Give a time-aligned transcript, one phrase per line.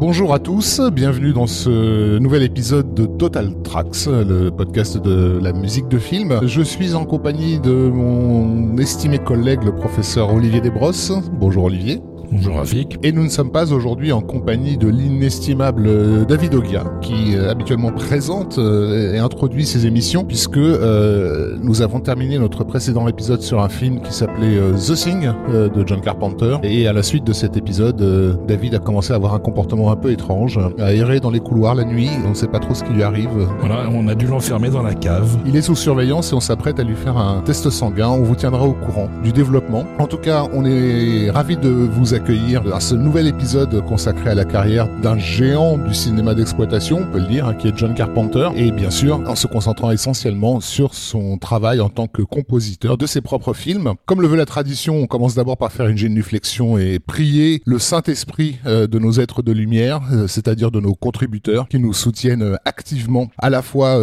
[0.00, 5.52] Bonjour à tous, bienvenue dans ce nouvel épisode de Total Tracks, le podcast de la
[5.52, 6.38] musique de film.
[6.44, 11.12] Je suis en compagnie de mon estimé collègue, le professeur Olivier Desbrosses.
[11.32, 12.00] Bonjour Olivier.
[12.30, 12.98] Bonjour Rafik.
[13.02, 17.50] Et nous ne sommes pas aujourd'hui en compagnie de l'inestimable euh, David Ogia, qui euh,
[17.50, 23.62] habituellement présente euh, et introduit ses émissions, puisque nous avons terminé notre précédent épisode sur
[23.62, 26.58] un film qui s'appelait The Thing de John Carpenter.
[26.62, 29.96] Et à la suite de cet épisode, David a commencé à avoir un comportement un
[29.96, 32.84] peu étrange, à errer dans les couloirs la nuit, on ne sait pas trop ce
[32.84, 33.30] qui lui arrive.
[33.60, 35.38] Voilà, on a dû l'enfermer dans la cave.
[35.46, 38.08] Il est sous surveillance et on s'apprête à lui faire un test sanguin.
[38.08, 39.84] On vous tiendra au courant du développement.
[39.98, 44.44] En tout cas, on est ravi de vous accueillir ce nouvel épisode consacré à la
[44.44, 48.48] carrière d'un géant du cinéma d'exploitation, on peut le dire, hein, qui est John Carpenter,
[48.56, 53.06] et bien sûr en se concentrant essentiellement sur son travail en tant que compositeur de
[53.06, 53.92] ses propres films.
[54.04, 57.78] Comme le veut la tradition, on commence d'abord par faire une génuflexion et prier le
[57.78, 62.42] Saint-Esprit euh, de nos êtres de lumière, euh, c'est-à-dire de nos contributeurs qui nous soutiennent
[62.42, 63.96] euh, activement à la fois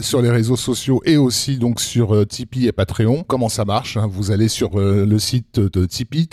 [0.00, 3.24] sur les réseaux sociaux et aussi donc sur Tipeee et Patreon.
[3.26, 4.08] Comment ça marche hein?
[4.08, 6.28] Vous allez sur le site de Tipeee,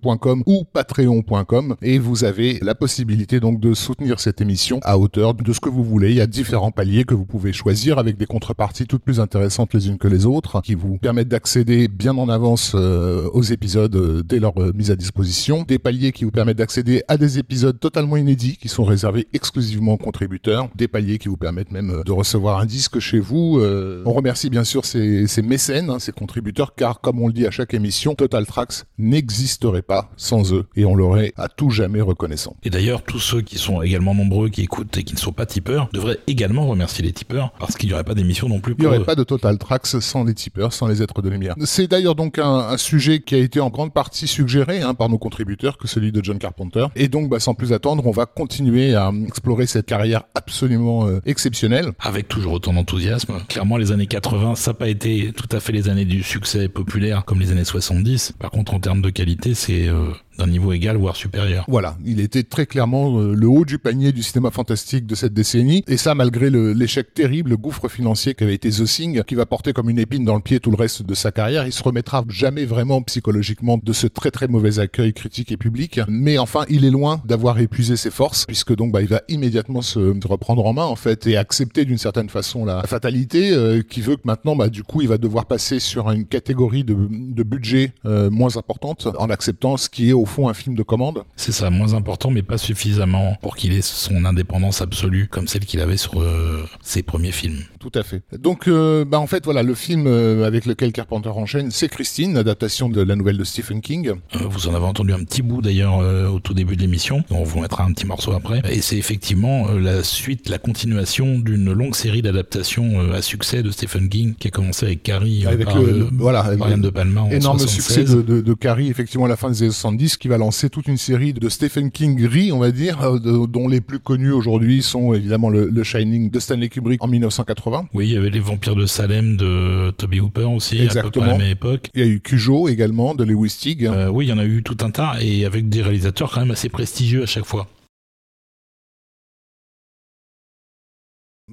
[0.00, 5.34] TIP3E ou patreon.com et vous avez la possibilité donc de soutenir cette émission à hauteur
[5.34, 6.10] de ce que vous voulez.
[6.10, 9.74] Il y a différents paliers que vous pouvez choisir avec des contreparties toutes plus intéressantes
[9.74, 13.94] les unes que les autres qui vous permettent d'accéder bien en avance euh, aux épisodes
[13.94, 15.64] euh, dès leur euh, mise à disposition.
[15.66, 19.94] Des paliers qui vous permettent d'accéder à des épisodes totalement inédits qui sont réservés exclusivement
[19.94, 20.68] aux contributeurs.
[20.74, 23.60] Des paliers qui vous permettent même de recevoir un disque chez vous.
[24.04, 27.46] on remercie bien sûr ces, ces mécènes, hein, ces contributeurs car comme on le dit
[27.46, 32.00] à chaque émission, Total Tracks n'existerait pas sans eux et on l'aurait à tout jamais
[32.00, 32.56] reconnaissant.
[32.62, 35.46] Et d'ailleurs, tous ceux qui sont également nombreux, qui écoutent et qui ne sont pas
[35.46, 38.74] tipeurs, devraient également remercier les tipeurs parce qu'il n'y aurait pas d'émission non plus.
[38.78, 41.54] Il n'y aurait pas de Total Tracks sans les tipeurs, sans les êtres de lumière.
[41.64, 45.18] C'est d'ailleurs donc un, sujet qui a été en grande partie suggéré hein, par nos
[45.18, 46.86] contributeurs que celui de John Carpenter.
[46.96, 51.20] Et donc, bah, sans plus attendre, on va continuer à explorer cette carrière absolument euh,
[51.26, 51.92] exceptionnelle.
[52.00, 53.34] Avec toujours autant d'enthousiasme.
[53.48, 56.68] Clairement, les années 80, ça n'a pas été tout à fait les années du succès
[56.68, 58.32] populaire comme les années 70.
[58.38, 61.64] Par contre, en termes de qualité, c'est euh, d'un niveau égal voire supérieur.
[61.68, 65.34] Voilà, il était très clairement euh, le haut du panier du cinéma fantastique de cette
[65.34, 69.46] décennie et ça malgré l'échec terrible, le gouffre financier qu'avait été The Thing qui va
[69.46, 71.82] porter comme une épine dans le pied tout le reste de sa carrière, il se
[71.82, 76.64] remettra jamais vraiment psychologiquement de ce très très mauvais accueil critique et public, mais enfin,
[76.68, 80.64] il est loin d'avoir épuisé ses forces puisque donc bah, il va immédiatement se reprendre
[80.64, 84.22] en main en fait et accepter d'une certaine façon la fatalité euh, qui veut que
[84.24, 88.30] maintenant bah du coup, il va devoir passer sur une catégorie de, de budget euh,
[88.30, 91.24] moins importante en acceptant ce qui est au fond un film de commande.
[91.36, 95.64] C'est ça, moins important, mais pas suffisamment pour qu'il ait son indépendance absolue comme celle
[95.64, 97.62] qu'il avait sur euh, ses premiers films.
[97.78, 98.22] Tout à fait.
[98.38, 102.36] Donc, euh, bah en fait, voilà, le film euh, avec lequel Carpenter enchaîne, c'est Christine,
[102.36, 104.12] adaptation de la nouvelle de Stephen King.
[104.34, 105.98] vous en avez entendu un petit bout d'ailleurs
[106.32, 107.24] au tout début de l'émission.
[107.30, 108.62] On vous mettra un petit morceau après.
[108.70, 114.08] Et c'est effectivement la suite, la continuation d'une longue série d'adaptations à succès de Stephen
[114.08, 117.28] King qui a commencé avec Carrie, avec par, le, voilà, de Palma.
[117.30, 120.38] énorme succès de, de, de, Carrie, effectivement, à la fin des années 70, qui va
[120.38, 123.98] lancer toute une série de Stephen King gris, on va dire, euh, dont les plus
[123.98, 127.88] connus aujourd'hui sont évidemment le, Shining de Stanley Kubrick en 1980.
[127.94, 131.08] Oui, il y avait les Vampires de Salem de Toby Hooper aussi, Exactement.
[131.08, 131.90] à peu près à la même époque.
[131.94, 133.86] Il y a eu Cujo également de Lewis Teague.
[133.86, 136.40] Euh, oui, il y en a eu tout un tas et avec des réalisateurs quand
[136.40, 137.66] même assez prestigieux à chaque fois.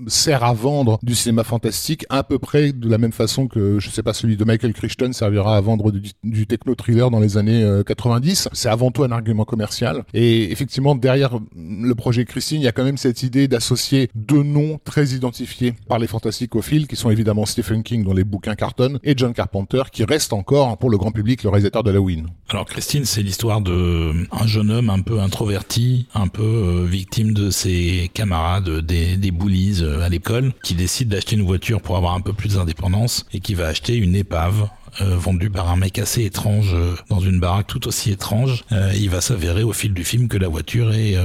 [0.07, 3.89] Sert à vendre du cinéma fantastique à peu près de la même façon que je
[3.89, 5.91] sais pas celui de Michael Crichton servira à vendre
[6.23, 10.03] du, techno thriller dans les années 90 euh, c'est avant tout un argument commercial.
[10.13, 14.43] Et effectivement derrière le projet Christine il y a quand même cette idée d'associer deux
[14.43, 18.99] noms très identifiés par les fantasticophiles qui sont évidemment Stephen King dont les bouquins cartonnent
[19.03, 22.27] et John Carpenter qui reste encore pour le grand public le réalisateur d'Halloween.
[22.49, 27.33] Alors Christine c'est l'histoire de un jeune homme un peu introverti un peu euh, victime
[27.33, 32.13] de ses camarades des, des bullies à l'école, qui décide d'acheter une voiture pour avoir
[32.13, 34.67] un peu plus d'indépendance et qui va acheter une épave euh,
[35.05, 38.63] vendu par un mec assez étrange euh, dans une baraque tout aussi étrange.
[38.71, 41.15] Euh, il va s'avérer au fil du film que la voiture est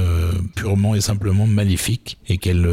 [0.55, 2.67] purement et simplement maléfique et qu'elle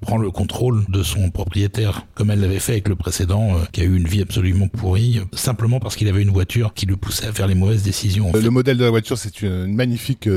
[0.00, 3.84] prend le contrôle de son propriétaire, comme elle l'avait fait avec le précédent, qui a
[3.84, 7.32] eu une vie absolument pourrie, simplement parce qu'il avait une voiture qui le poussait à
[7.32, 8.32] faire les mauvaises décisions.
[8.32, 10.28] Le modèle de la voiture, c'est une magnifique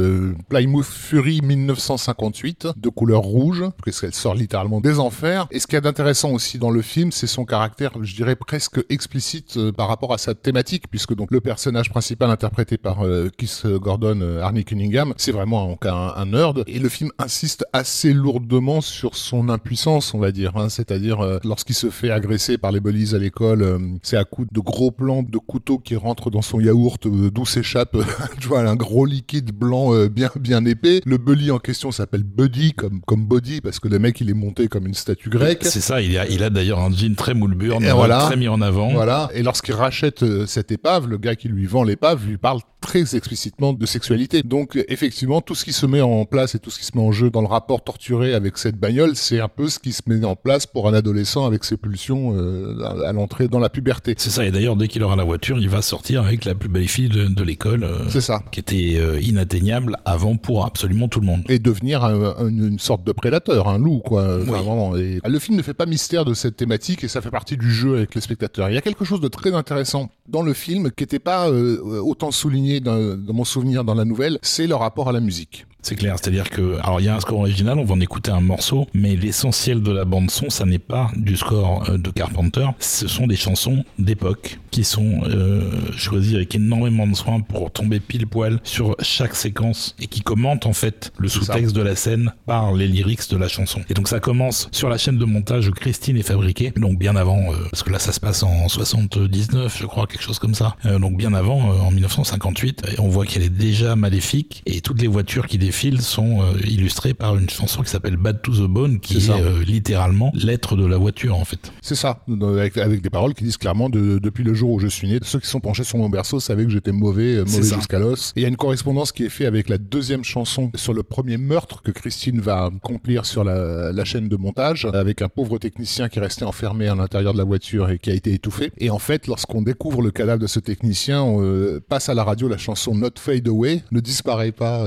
[0.49, 5.47] Plymouth Fury 1958 de couleur rouge, puisqu'elle sort littéralement des enfers.
[5.51, 8.35] Et ce qu'il y a d'intéressant aussi dans le film, c'est son caractère, je dirais
[8.35, 13.05] presque explicite par rapport rapport à sa thématique, puisque donc le personnage principal interprété par
[13.05, 16.63] euh, Keith Gordon, euh, Arnie Cunningham, c'est vraiment un, un, nerd.
[16.67, 20.55] Et le film insiste assez lourdement sur son impuissance, on va dire.
[20.55, 24.23] Hein, C'est-à-dire euh, lorsqu'il se fait agresser par les bullies à l'école, euh, c'est à
[24.23, 27.97] coup de gros plans de couteau qui rentrent dans son yaourt, d'où s'échappe,
[28.39, 31.01] tu vois, un gros liquide blanc bien bien épais.
[31.05, 34.33] Le bully en question s'appelle Buddy, comme comme Body, parce que le mec il est
[34.33, 35.65] monté comme une statue grecque.
[35.65, 36.01] C'est ça.
[36.01, 38.93] Il a il a d'ailleurs un jean très moulburn, voilà, très mis en avant.
[38.93, 39.29] Voilà.
[39.33, 43.73] Et lorsqu'il rachète cette épave, le gars qui lui vend l'épave lui parle très explicitement
[43.73, 44.43] de sexualité.
[44.43, 47.03] Donc effectivement, tout ce qui se met en place et tout ce qui se met
[47.03, 50.01] en jeu dans le rapport torturé avec cette bagnole, c'est un peu ce qui se
[50.07, 54.13] met en place pour un adolescent avec ses pulsions euh, à l'entrée dans la puberté.
[54.17, 56.69] C'est ça, et d'ailleurs dès qu'il aura la voiture, il va sortir avec la plus
[56.69, 57.83] belle fille de, l'école.
[57.83, 58.43] Euh, c'est ça.
[58.51, 61.43] Qui était euh, inatteignable avant pour absolument tout le monde.
[61.49, 64.37] Et devenir une sorte de prédateur, un loup quoi.
[64.37, 64.95] vraiment.
[64.95, 67.71] Et, le film ne fait pas mystère de cette thématique et ça fait partie du
[67.71, 68.69] jeu avec les spectateurs.
[68.69, 69.78] Il y a quelque chose de très intéressant
[70.27, 74.67] dans le film qui n'était pas autant souligné dans, mon souvenir dans la nouvelle, c'est
[74.67, 75.65] le rapport à la musique.
[75.81, 78.31] C'est clair, c'est-à-dire que, alors il y a un score original, on va en écouter
[78.31, 82.09] un morceau, mais l'essentiel de la bande son, ça n'est pas du score euh, de
[82.11, 87.71] Carpenter, ce sont des chansons d'époque qui sont euh, choisies avec énormément de soin pour
[87.71, 91.95] tomber pile poil sur chaque séquence et qui commentent en fait le sous-texte de la
[91.95, 93.79] scène par les lyrics de la chanson.
[93.89, 97.15] Et donc ça commence sur la chaîne de montage où Christine est fabriquée, donc bien
[97.15, 100.55] avant, euh, parce que là ça se passe en 79, je crois, quelque chose comme
[100.55, 105.01] ça, donc bien avant, en 1958, et on voit qu'elle est déjà maléfique et toutes
[105.01, 108.69] les voitures qui fils sont euh, illustrés par une chanson qui s'appelle Bad to the
[108.69, 111.71] Bone, qui est, euh, littéralement l'être de la voiture en fait.
[111.81, 115.19] C'est ça, avec, des paroles qui disent clairement depuis le jour où je suis né,
[115.23, 118.33] ceux qui sont penchés sur mon berceau savaient que j'étais mauvais, euh, mauvais jusqu'à l'os.
[118.35, 121.03] Et il y a une correspondance qui est faite avec la deuxième chanson sur le
[121.03, 125.57] premier meurtre que Christine va accomplir sur la, la chaîne de montage, avec un pauvre
[125.57, 128.71] technicien qui est resté enfermé à l'intérieur de la voiture et qui a été étouffé.
[128.77, 132.47] Et en fait, lorsqu'on découvre le cadavre de ce technicien, on passe à la radio
[132.47, 134.85] la chanson Not Fade Away, ne disparaît pas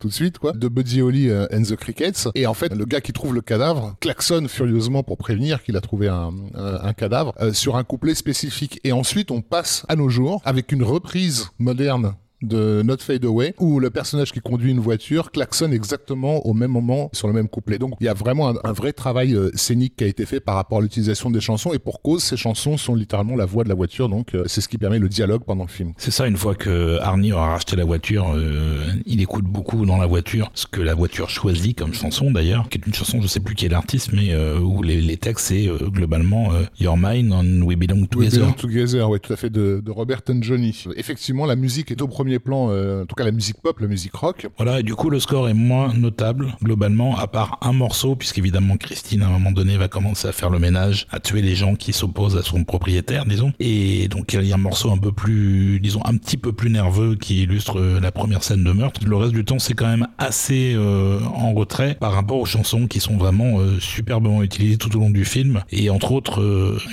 [0.00, 2.28] tout de suite, de Buddy Holly euh, and the Crickets.
[2.34, 5.80] Et en fait, le gars qui trouve le cadavre klaxonne furieusement pour prévenir qu'il a
[5.80, 8.80] trouvé un, un, cadavre euh, sur un couplet spécifique.
[8.84, 13.54] Et ensuite, on passe à nos jours avec une reprise moderne de Not Fade Away
[13.58, 17.48] où le personnage qui conduit une voiture klaxonne exactement au même moment sur le même
[17.48, 17.78] couplet.
[17.78, 20.56] Donc il y a vraiment un, vrai travail euh, scénique qui a été fait par
[20.56, 23.68] rapport à l'utilisation des chansons et pour cause ces chansons sont littéralement la voix de
[23.68, 25.92] la voiture donc euh, c'est ce qui permet le dialogue pendant le film.
[25.96, 29.96] C'est ça une fois que Arnie aura racheté la voiture, euh, il écoute beaucoup dans
[29.96, 33.26] la voiture ce que la voiture choisit comme chanson d'ailleurs, qui est une chanson je
[33.26, 36.50] sais plus qui est l'artiste mais où les, textes c'est globalement
[36.80, 38.24] Your Mind and We Belong Together.
[38.24, 40.84] We Belong Together, oui tout à fait de, de Robert and Johnny.
[40.96, 43.86] Effectivement la musique est au premier plan, euh, en tout cas la musique pop, la
[43.86, 44.48] musique rock.
[44.56, 48.76] Voilà, et du coup le score est moins notable globalement, à part un morceau, puisqu'évidemment
[48.76, 51.74] Christine à un moment donné va commencer à faire le ménage, à tuer les gens
[51.74, 53.52] qui s'opposent à son propriétaire, disons.
[53.60, 56.70] Et donc il y a un morceau un peu plus, disons, un petit peu plus
[56.70, 59.00] nerveux qui illustre euh, la première scène de meurtre.
[59.06, 62.86] Le reste du temps c'est quand même assez euh, en retrait par rapport aux chansons
[62.86, 65.62] qui sont vraiment superbement utilisées tout au long du film.
[65.70, 66.42] Et entre autres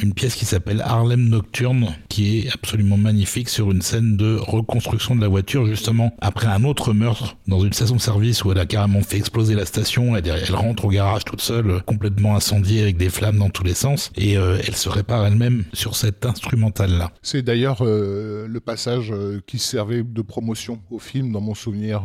[0.02, 5.16] une pièce qui s'appelle Harlem Nocturne, qui est absolument magnifique sur une scène de reconstruction
[5.16, 9.02] de la voiture justement après un autre meurtre dans une station-service où elle a carrément
[9.02, 10.16] fait exploser la station.
[10.16, 13.74] Elle, elle rentre au garage toute seule, complètement incendiée avec des flammes dans tous les
[13.74, 17.12] sens et euh, elle se répare elle-même sur cet instrumental-là.
[17.22, 22.04] C'est d'ailleurs euh, le passage euh, qui servait de promotion au film dans mon souvenir.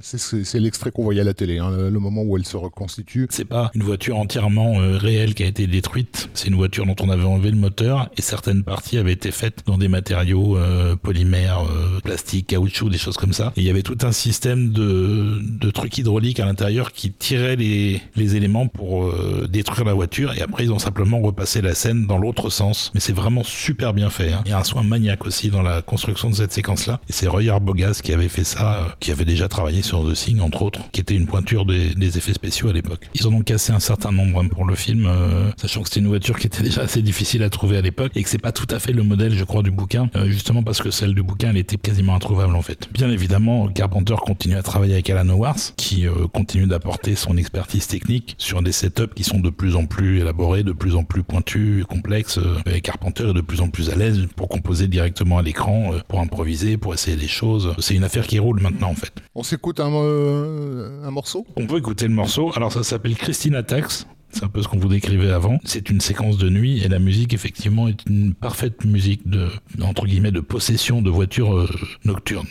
[0.00, 3.26] c'est l'extrait qu'on voyait à la télé, hein, le moment où elle se reconstitue.
[3.30, 6.30] C'est pas une voiture entièrement réelle qui a été détruite.
[6.34, 9.62] C'est une voiture dont on avait enlevé le moteur et certaines parties avaient été faites
[9.66, 10.58] dans des matériaux
[11.02, 11.64] polymères,
[12.02, 13.52] plastiques, caoutchouc, des choses comme ça.
[13.56, 17.54] Et il y avait tout un système de, de trucs hydrauliques à l'intérieur qui tiraient
[17.56, 20.34] les, les éléments pour euh, détruire la voiture.
[20.36, 22.90] Et après, ils ont simplement repassé la scène dans l'autre sens.
[22.94, 24.32] Mais c'est vraiment super bien fait.
[24.32, 24.42] Hein.
[24.46, 27.00] Il y a un soin maniaque aussi dans la construction de cette séquence-là.
[27.08, 30.14] Et c'est Roy Arbogast qui avait fait ça, euh, qui avait déjà travaillé sur The
[30.14, 33.08] Thing, entre autres, qui était une pointure des, des effets spéciaux à l'époque.
[33.14, 36.00] Ils en ont cassé un certain nombre hein, pour le film, euh, sachant que c'était
[36.00, 38.52] une voiture qui était déjà assez difficile à trouver à l'époque et que c'est pas
[38.52, 41.50] tout à fait le modèle, je crois, du bouquin, justement parce que celle du bouquin,
[41.50, 42.88] elle était quasiment introuvable en fait.
[42.92, 47.86] Bien évidemment, Carpenter continue à travailler avec Alan Howarth, qui euh, continue d'apporter son expertise
[47.86, 51.22] technique sur des setups qui sont de plus en plus élaborés, de plus en plus
[51.22, 52.38] pointus et complexes.
[52.38, 55.92] Euh, et Carpenter est de plus en plus à l'aise pour composer directement à l'écran,
[55.92, 57.74] euh, pour improviser, pour essayer des choses.
[57.78, 59.12] C'est une affaire qui roule maintenant en fait.
[59.34, 61.46] On s'écoute un, un morceau?
[61.56, 62.52] On peut écouter le morceau.
[62.54, 64.06] Alors ça s'appelle Christina Tax.
[64.30, 65.58] C'est un peu ce qu'on vous décrivait avant.
[65.64, 69.48] C'est une séquence de nuit et la musique effectivement est une parfaite musique de
[69.82, 71.68] entre guillemets de possession de voitures euh,
[72.04, 72.46] nocturnes.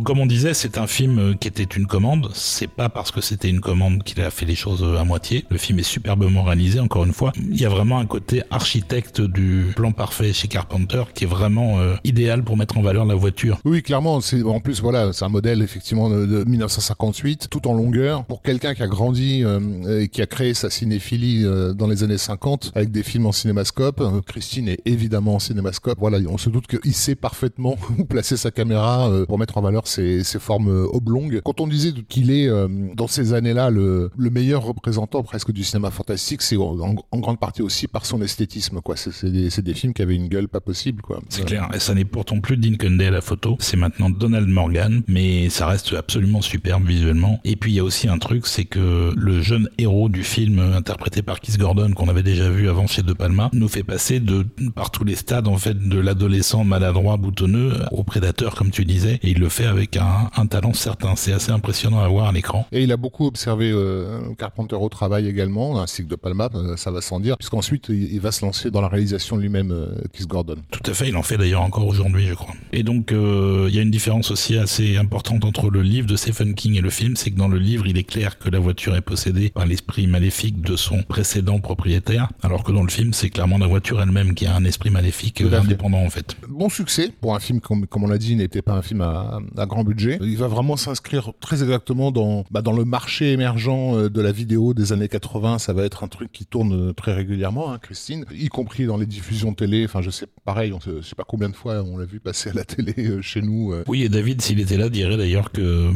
[0.00, 2.30] Donc comme on disait, c'est un film qui était une commande.
[2.32, 5.44] C'est pas parce que c'était une commande qu'il a fait les choses à moitié.
[5.50, 7.34] Le film est superbement réalisé, encore une fois.
[7.36, 11.80] Il y a vraiment un côté architecte du plan parfait chez Carpenter qui est vraiment
[11.80, 13.58] euh, idéal pour mettre en valeur la voiture.
[13.66, 14.20] Oui, clairement.
[14.46, 18.24] En plus voilà, c'est un modèle effectivement de, 1958, tout en longueur.
[18.24, 22.04] Pour quelqu'un qui a grandi euh, et qui a créé sa cinéphilie euh, dans les
[22.04, 25.98] années 50 avec des films en cinémascope, Christine est évidemment en cinémascope.
[26.00, 29.86] Voilà, on se doute qu'il sait parfaitement où placer sa caméra pour mettre en valeur
[29.90, 31.40] ses formes oblongues.
[31.44, 32.48] Quand on disait qu'il est
[32.94, 37.62] dans ces années-là le, le meilleur représentant presque du cinéma fantastique, c'est en, grande partie
[37.62, 38.96] aussi par son esthétisme, quoi.
[38.96, 41.20] C'est des, films qui avaient une gueule pas possible, quoi.
[41.28, 41.68] C'est clair.
[41.74, 43.56] Et ça n'est pourtant plus Dean Cundey à la photo.
[43.60, 47.40] C'est maintenant Donald Morgan, mais ça reste absolument superbe visuellement.
[47.44, 50.58] Et puis il y a aussi un truc, c'est que le jeune héros du film
[50.58, 54.20] interprété par Keith Gordon, qu'on avait déjà vu avant chez De Palma, nous fait passer
[54.20, 58.84] de par tous les stades en fait de l'adolescent maladroit boutonneux au prédateur, comme tu
[58.84, 61.16] disais, et il le fait avec un, un talent certain.
[61.16, 62.66] C'est assez impressionnant à voir à l'écran.
[62.72, 66.76] Et il a beaucoup observé euh, Carpenter au travail également, ainsi que de Palma, euh,
[66.76, 70.26] ça va sans dire, puisqu'ensuite il va se lancer dans la réalisation lui-même, euh, Keith
[70.26, 70.56] Gordon.
[70.70, 72.54] Tout à fait, il en fait d'ailleurs encore aujourd'hui, je crois.
[72.72, 76.16] Et donc euh, il y a une différence aussi assez importante entre le livre de
[76.16, 78.58] Stephen King et le film, c'est que dans le livre, il est clair que la
[78.58, 83.12] voiture est possédée par l'esprit maléfique de son précédent propriétaire, alors que dans le film,
[83.12, 86.36] c'est clairement la voiture elle-même qui a un esprit maléfique indépendant en fait.
[86.48, 89.38] Bon succès pour un film comme, comme on l'a dit, n'était pas un film à,
[89.56, 90.18] à, grand budget.
[90.20, 94.74] Il va vraiment s'inscrire très exactement dans, bah, dans le marché émergent de la vidéo
[94.74, 98.24] des années 80, ça va être un truc qui tourne euh, très régulièrement, hein, Christine,
[98.32, 99.84] y compris dans les diffusions télé.
[99.84, 102.50] Enfin, je sais, pareil, on sait, sais pas combien de fois on l'a vu passer
[102.50, 103.72] à la télé euh, chez nous.
[103.72, 103.84] Euh.
[103.86, 105.90] Oui, et David, s'il était là, dirait d'ailleurs que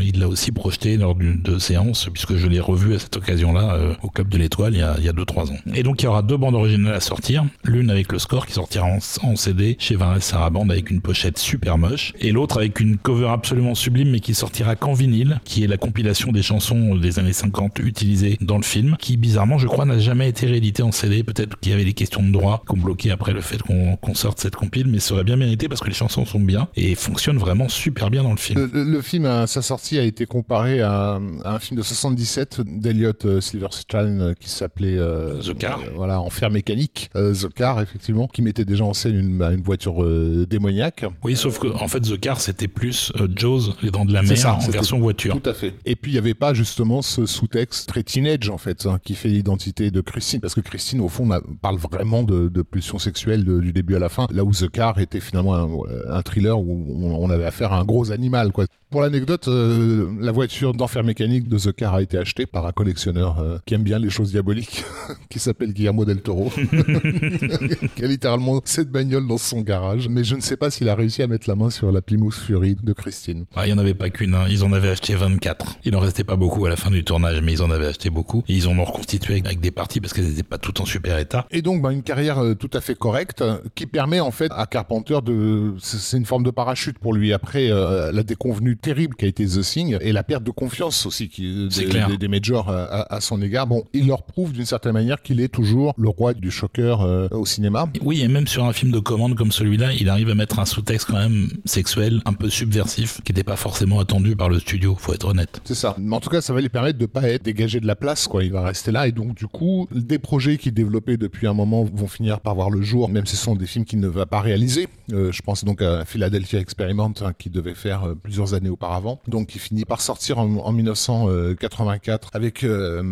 [0.00, 3.96] il l'a aussi projeté lors d'une de séances, puisque je l'ai revu à cette occasion-là
[4.02, 5.56] au Club de l'Étoile il y a, il y a 2-3 ans.
[5.74, 7.44] Et donc, il y aura deux bandes originales à sortir.
[7.64, 11.78] L'une avec le score qui sortira en, CD chez Vince Saraband avec une pochette super
[11.78, 15.66] moche, et l'autre avec une cover absolument sublime, mais qui sortira qu'en vinyle, qui est
[15.66, 19.84] la compilation des chansons des années 50 utilisées dans le film, qui bizarrement, je crois,
[19.84, 21.22] n'a jamais été réédité en CD.
[21.22, 24.40] Peut-être qu'il y avait des questions de droit qu'on bloquait après le fait qu'on sorte
[24.40, 27.38] cette compile, mais ça aurait bien mérité parce que les chansons sont bien et fonctionnent
[27.38, 28.70] vraiment super bien dans le film.
[28.72, 33.40] Le, film, à sa sortie, a été comparé à, un film de 77 d'Eliot euh,
[33.40, 35.80] Silverstein euh, qui s'appelait euh, The Car.
[35.94, 37.10] voilà, Enfer mécanique.
[37.14, 40.04] The Car, effectivement, qui mettait déjà en scène une, une voiture
[40.46, 41.04] démoniaque.
[41.22, 44.46] Oui, sauf que en fait, The Car, c'était plus Jaws, les dents de la mer,
[44.46, 45.40] en version voiture.
[45.40, 45.74] Tout à fait.
[45.84, 49.14] Et puis, il n'y avait pas justement ce sous-texte très teenage, en fait, hein, qui
[49.14, 51.28] fait l'identité de Christine, parce que Christine, au fond,
[51.60, 54.98] parle vraiment de, de pulsion sexuelle du début à la fin, là où The Car
[54.98, 58.66] était finalement un, thriller où on, avait affaire à un gros animal, quoi.
[58.90, 62.72] Pour l'anecdote, euh, la voiture d'enfer mécanique de The Car a été achetée par un
[62.72, 64.84] collectionneur euh, qui aime bien les choses diaboliques,
[65.30, 66.50] qui s'appelle Guillermo del Toro,
[67.94, 70.96] qui a littéralement cette bagnole dans son garage, mais je ne sais pas s'il a
[70.96, 73.44] réussi à mettre la main sur la Plymouth Fury de Christine.
[73.54, 74.46] Ah, il n'y en avait pas qu'une, hein.
[74.50, 75.76] ils en avaient acheté 24.
[75.84, 78.10] Il en restait pas beaucoup à la fin du tournage, mais ils en avaient acheté
[78.10, 78.42] beaucoup.
[78.48, 81.16] Et ils en ont reconstitué avec des parties parce qu'elles n'étaient pas toutes en super
[81.18, 81.46] état.
[81.52, 83.44] Et donc, bah, une carrière euh, tout à fait correcte
[83.76, 87.68] qui permet en fait à Carpenter de, c'est une forme de parachute pour lui après
[87.68, 91.68] la déconvenue terrible qui a été The Thing et la perte de confiance aussi qui,
[91.68, 93.66] des, des, majors à, son égard.
[93.66, 97.28] Bon, il leur prouve d'une certaine manière qu'il est toujours le roi du choqueur euh,
[97.30, 97.88] au cinéma.
[98.02, 100.64] Oui, et même sur un film de commande comme celui-là, il arrive à mettre un
[100.64, 104.96] sous-texte quand même sexuel, un peu subversif, qui n'était pas forcément attendu par le studio,
[104.98, 105.60] faut être honnête.
[105.64, 105.94] C'est ça.
[105.98, 108.26] Mais en tout cas, ça va lui permettre de pas être dégagé de la place,
[108.28, 108.44] quoi.
[108.44, 111.84] Il va rester là et donc du coup, des projets qu'il développait depuis un moment
[111.84, 114.26] vont finir par voir le jour, même si ce sont des films qu'il ne va
[114.26, 114.88] pas réaliser.
[115.12, 119.20] Euh, je pense donc à Philadelphia Experiment, hein, qui devait faire euh, plusieurs années auparavant
[119.28, 123.02] donc il finit par sortir en, 1984 avec euh,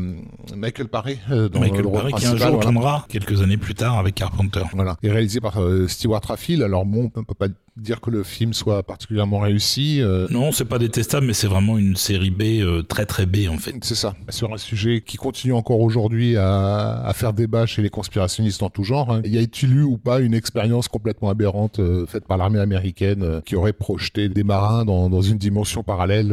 [0.54, 3.98] Michael Paré euh, dans Michael le Paré qui un jour tournera quelques années plus tard
[3.98, 4.62] avec Carpenter.
[4.72, 6.62] Voilà, et réalisé par euh, Stewart Raffil.
[6.62, 7.48] Alors bon, on peut pas
[7.80, 10.00] dire que le film soit particulièrement réussi.
[10.00, 10.26] Euh.
[10.30, 13.58] Non, c'est pas détestable, mais c'est vraiment une série B euh, très très B en
[13.58, 13.74] fait.
[13.82, 17.90] C'est ça, sur un sujet qui continue encore aujourd'hui à, à, faire débat chez les
[17.90, 19.12] conspirationnistes en tout genre.
[19.12, 19.22] Hein.
[19.24, 23.56] Y a-t-il eu ou pas une expérience complètement aberrante euh, faite par l'armée américaine qui
[23.56, 26.28] aurait projeté des marins dans, dans une dimension parallèle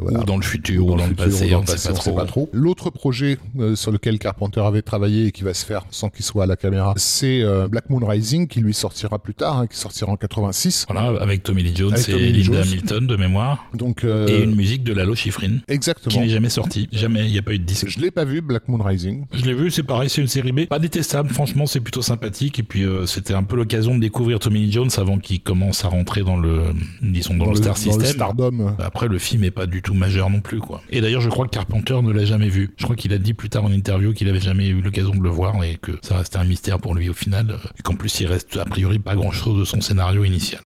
[0.00, 0.20] voilà.
[0.20, 2.48] Ou dans le futur, ou dans, le, passé, on, sait pas trop.
[2.52, 3.38] L'autre projet
[3.74, 6.56] sur lequel Carpenter avait travaillé et qui va se faire sans qu'il soit à la
[6.56, 10.86] caméra, c'est Black Moon Rising qui lui sortira plus tard, hein, qui sortira en 86.
[10.92, 13.66] Voilà, avec Tommy Lee Jones et Linda Hamilton de mémoire.
[13.74, 15.58] Donc, euh, Et une musique de Lalo Schifrin.
[15.68, 16.12] Exactement.
[16.12, 16.88] Qui n'est jamais sortie.
[16.92, 17.88] Jamais, il n'y a pas eu de disque.
[17.88, 19.26] Je l'ai pas vu, Black Moon Rising.
[19.32, 20.66] Je l'ai vu, c'est pareil, c'est une série B.
[20.66, 22.58] Pas détestable, franchement, c'est plutôt sympathique.
[22.58, 25.84] Et puis, euh, c'était un peu l'occasion de découvrir Tommy Lee Jones avant qu'il commence
[25.84, 28.06] à rentrer dans le, disons, dans, le, Star System.
[28.06, 28.74] Stardom.
[28.78, 30.82] Après, le film est pas du tout majeur non plus, quoi.
[30.90, 32.70] Et d'ailleurs, je crois que Carpenter ne l'a jamais vu.
[32.76, 35.22] Je crois qu'il a dit plus tard en interview qu'il avait jamais eu l'occasion de
[35.22, 37.58] le voir et que ça restait un mystère pour lui au final.
[37.78, 40.60] Et qu'en plus, il reste a priori pas grand chose de son scénario initial.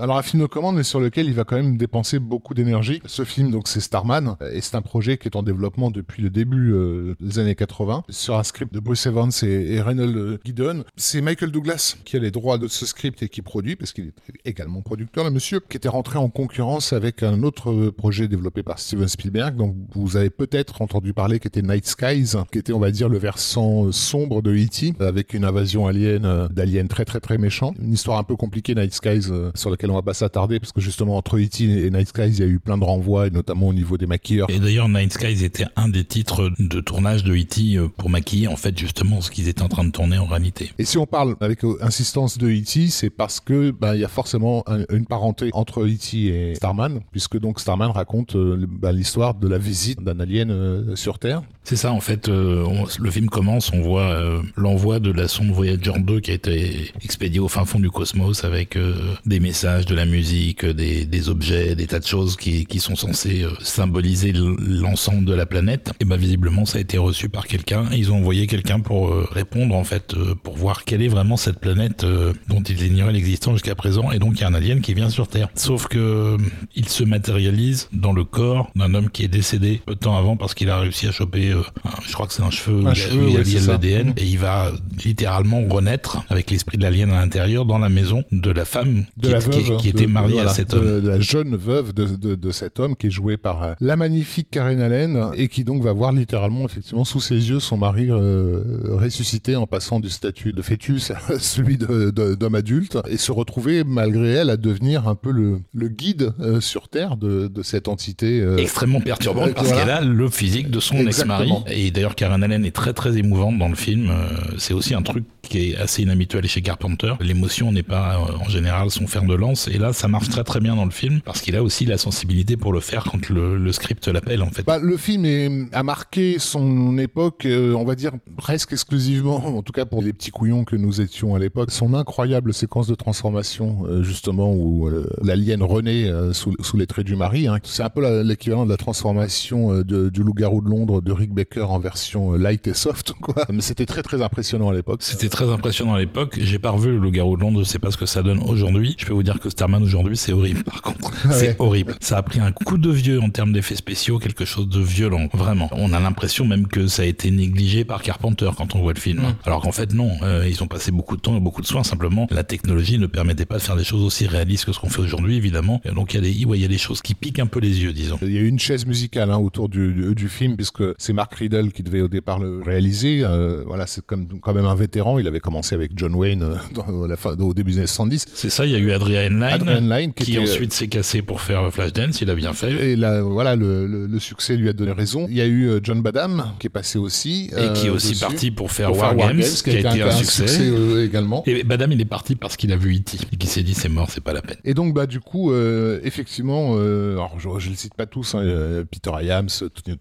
[0.00, 3.02] Alors un film de commande, mais sur lequel il va quand même dépenser beaucoup d'énergie.
[3.06, 6.30] Ce film, donc, c'est Starman, et c'est un projet qui est en développement depuis le
[6.30, 10.84] début euh, des années 80, sur un script de Bruce Evans et, et Reynold Gideon.
[10.96, 14.06] C'est Michael Douglas qui a les droits de ce script et qui produit, parce qu'il
[14.06, 14.12] est
[14.44, 18.78] également producteur, le monsieur, qui était rentré en concurrence avec un autre projet développé par
[18.78, 22.78] Steven Spielberg, donc vous avez peut-être entendu parler, qui était Night Skies, qui était, on
[22.78, 27.20] va dire, le versant sombre de E.T., avec une invasion alien, euh, d'aliens très très
[27.20, 27.74] très méchants.
[27.80, 30.72] Une histoire un peu compliquée, Night Skies, euh, sur laquelle on va pas s'attarder, parce
[30.72, 31.64] que justement, entre E.T.
[31.64, 34.06] et Night Skies, il y a eu plein de renvois, et notamment au niveau des
[34.06, 34.48] maquilleurs.
[34.50, 37.76] Et d'ailleurs, Night Skies était un des titres de tournage de E.T.
[37.76, 40.72] Euh, pour maquiller, en fait, justement, ce qu'ils étaient en train de tourner en réalité.
[40.78, 44.08] Et si on parle avec insistance de E.T., c'est parce que bah, il y a
[44.08, 46.16] forcément une parenté entre E.T.
[46.16, 51.42] et Starman, puisque donc Starman raconte bah, l'histoire de la visite d'un alien sur Terre.
[51.68, 54.16] C'est ça, en fait, le film commence, on voit
[54.56, 58.42] l'envoi de la sonde Voyager 2 qui a été expédiée au fin fond du cosmos
[58.42, 58.78] avec
[59.26, 62.96] des messages, de la musique, des, des, objets, des tas de choses qui, qui sont
[62.96, 65.92] censés symboliser l'ensemble de la planète.
[66.00, 67.84] Et bah visiblement ça a été reçu par quelqu'un.
[67.92, 72.02] Ils ont envoyé quelqu'un pour répondre en fait, pour voir quelle est vraiment cette planète
[72.48, 74.10] dont ils ignoraient l'existence jusqu'à présent.
[74.10, 75.50] Et donc il y a un alien qui vient sur Terre.
[75.54, 76.38] Sauf que
[76.76, 80.38] il se matérialise dans le corps d'un homme qui est décédé peu de temps avant
[80.38, 81.57] parce qu'il a réussi à choper,
[82.06, 84.70] je crois que c'est un cheveu, un cheveu il ouais, a l'ADN et il va
[85.04, 89.26] littéralement renaître avec l'esprit de l'alien à l'intérieur dans la maison de la femme de
[89.28, 91.00] qui, la qui, veuve, qui était de- mariée à cet homme.
[91.02, 94.80] de la jeune veuve de, cet homme qui est joué par euh, la magnifique Karen
[94.80, 98.62] Allen et qui donc va voir littéralement effectivement sous ses yeux son mari euh,
[98.96, 104.28] ressuscité en passant du statut de fœtus à celui d'homme adulte et se retrouver malgré
[104.30, 108.40] elle à devenir un peu le, le guide euh, sur Terre de, cette entité.
[108.40, 109.82] euh, extrêmement perturbante parce voilà.
[109.82, 111.38] qu'elle a le physique de son Exactement.
[111.70, 114.10] Et d'ailleurs, Karen Allen est très très émouvante dans le film.
[114.10, 114.26] Euh,
[114.58, 117.14] C'est aussi un truc qui est assez inhabituel chez Carpenter.
[117.20, 119.68] L'émotion n'est pas euh, en général son fer de lance.
[119.68, 121.96] Et là, ça marche très très bien dans le film parce qu'il a aussi la
[121.96, 124.62] sensibilité pour le faire quand le, le script l'appelle en fait.
[124.64, 129.62] Bah, le film est, a marqué son époque, euh, on va dire presque exclusivement, en
[129.62, 132.94] tout cas pour les petits couillons que nous étions à l'époque, son incroyable séquence de
[132.94, 137.46] transformation, euh, justement, où euh, l'alien renaît sous, sous les traits du mari.
[137.46, 137.58] hein.
[137.62, 141.62] C'est un peu l'équivalent de la transformation de- du loup-garou de Londres de Rick Baker
[141.70, 143.44] en version euh, light et soft, quoi.
[143.48, 145.02] Mais c'était très très impressionnant à l'époque.
[145.04, 146.36] C'était très impressionnant à l'époque.
[146.40, 148.96] J'ai pas revu le Loup-garou de Londres, je sais pas ce que ça donne aujourd'hui.
[148.98, 150.98] Je peux vous dire que Starman aujourd'hui, c'est horrible par contre.
[151.28, 151.34] Ouais.
[151.34, 151.96] C'est horrible.
[152.00, 155.28] Ça a pris un coup de vieux en termes d'effets spéciaux, quelque chose de violent,
[155.34, 155.68] vraiment.
[155.72, 159.00] On a l'impression même que ça a été négligé par Carpenter quand on voit le
[159.00, 159.34] film.
[159.44, 160.12] Alors qu'en fait, non.
[160.22, 161.82] Euh, ils ont passé beaucoup de temps et beaucoup de soins.
[161.82, 164.88] Simplement, la technologie ne permettait pas de faire des choses aussi réalistes que ce qu'on
[164.88, 165.80] fait aujourd'hui, évidemment.
[165.84, 167.60] Et donc, il y, a des, ouais, y a des choses qui piquent un peu
[167.60, 168.18] les yeux, disons.
[168.22, 171.34] Il y a une chaise musicale hein, autour du, du, du film puisque c'est Mark
[171.34, 173.22] Riddle qui devait au départ le réaliser.
[173.24, 175.18] Euh, voilà, c'est quand même un vétéran.
[175.18, 178.26] Il avait commencé avec John Wayne euh, dans la fin, au début des années 70.
[178.34, 180.86] C'est ça, il y a eu Adrian Lyne, Adrian Lyne qui, qui, était, ensuite s'est
[180.86, 182.90] cassé pour faire Flashdance, il a bien fait.
[182.92, 185.26] et là, voilà, le, le, le succès lui a donné raison.
[185.28, 187.94] Il y a eu euh, John Badham qui est passé aussi Et qui est euh,
[187.94, 190.46] aussi dessus, parti pour faire pour War, faire Games, qui a été un, succès.
[190.60, 191.42] euh, également.
[191.46, 193.18] Et Badam, il est parti parce qu'il a vu E.T.
[193.32, 194.58] et qu'il s'est dit c'est mort, c'est pas la peine.
[194.64, 198.34] Et donc bah du coup euh, effectivement euh, alors je, je le cite pas tous
[198.34, 199.48] hein, euh, Peter Iams,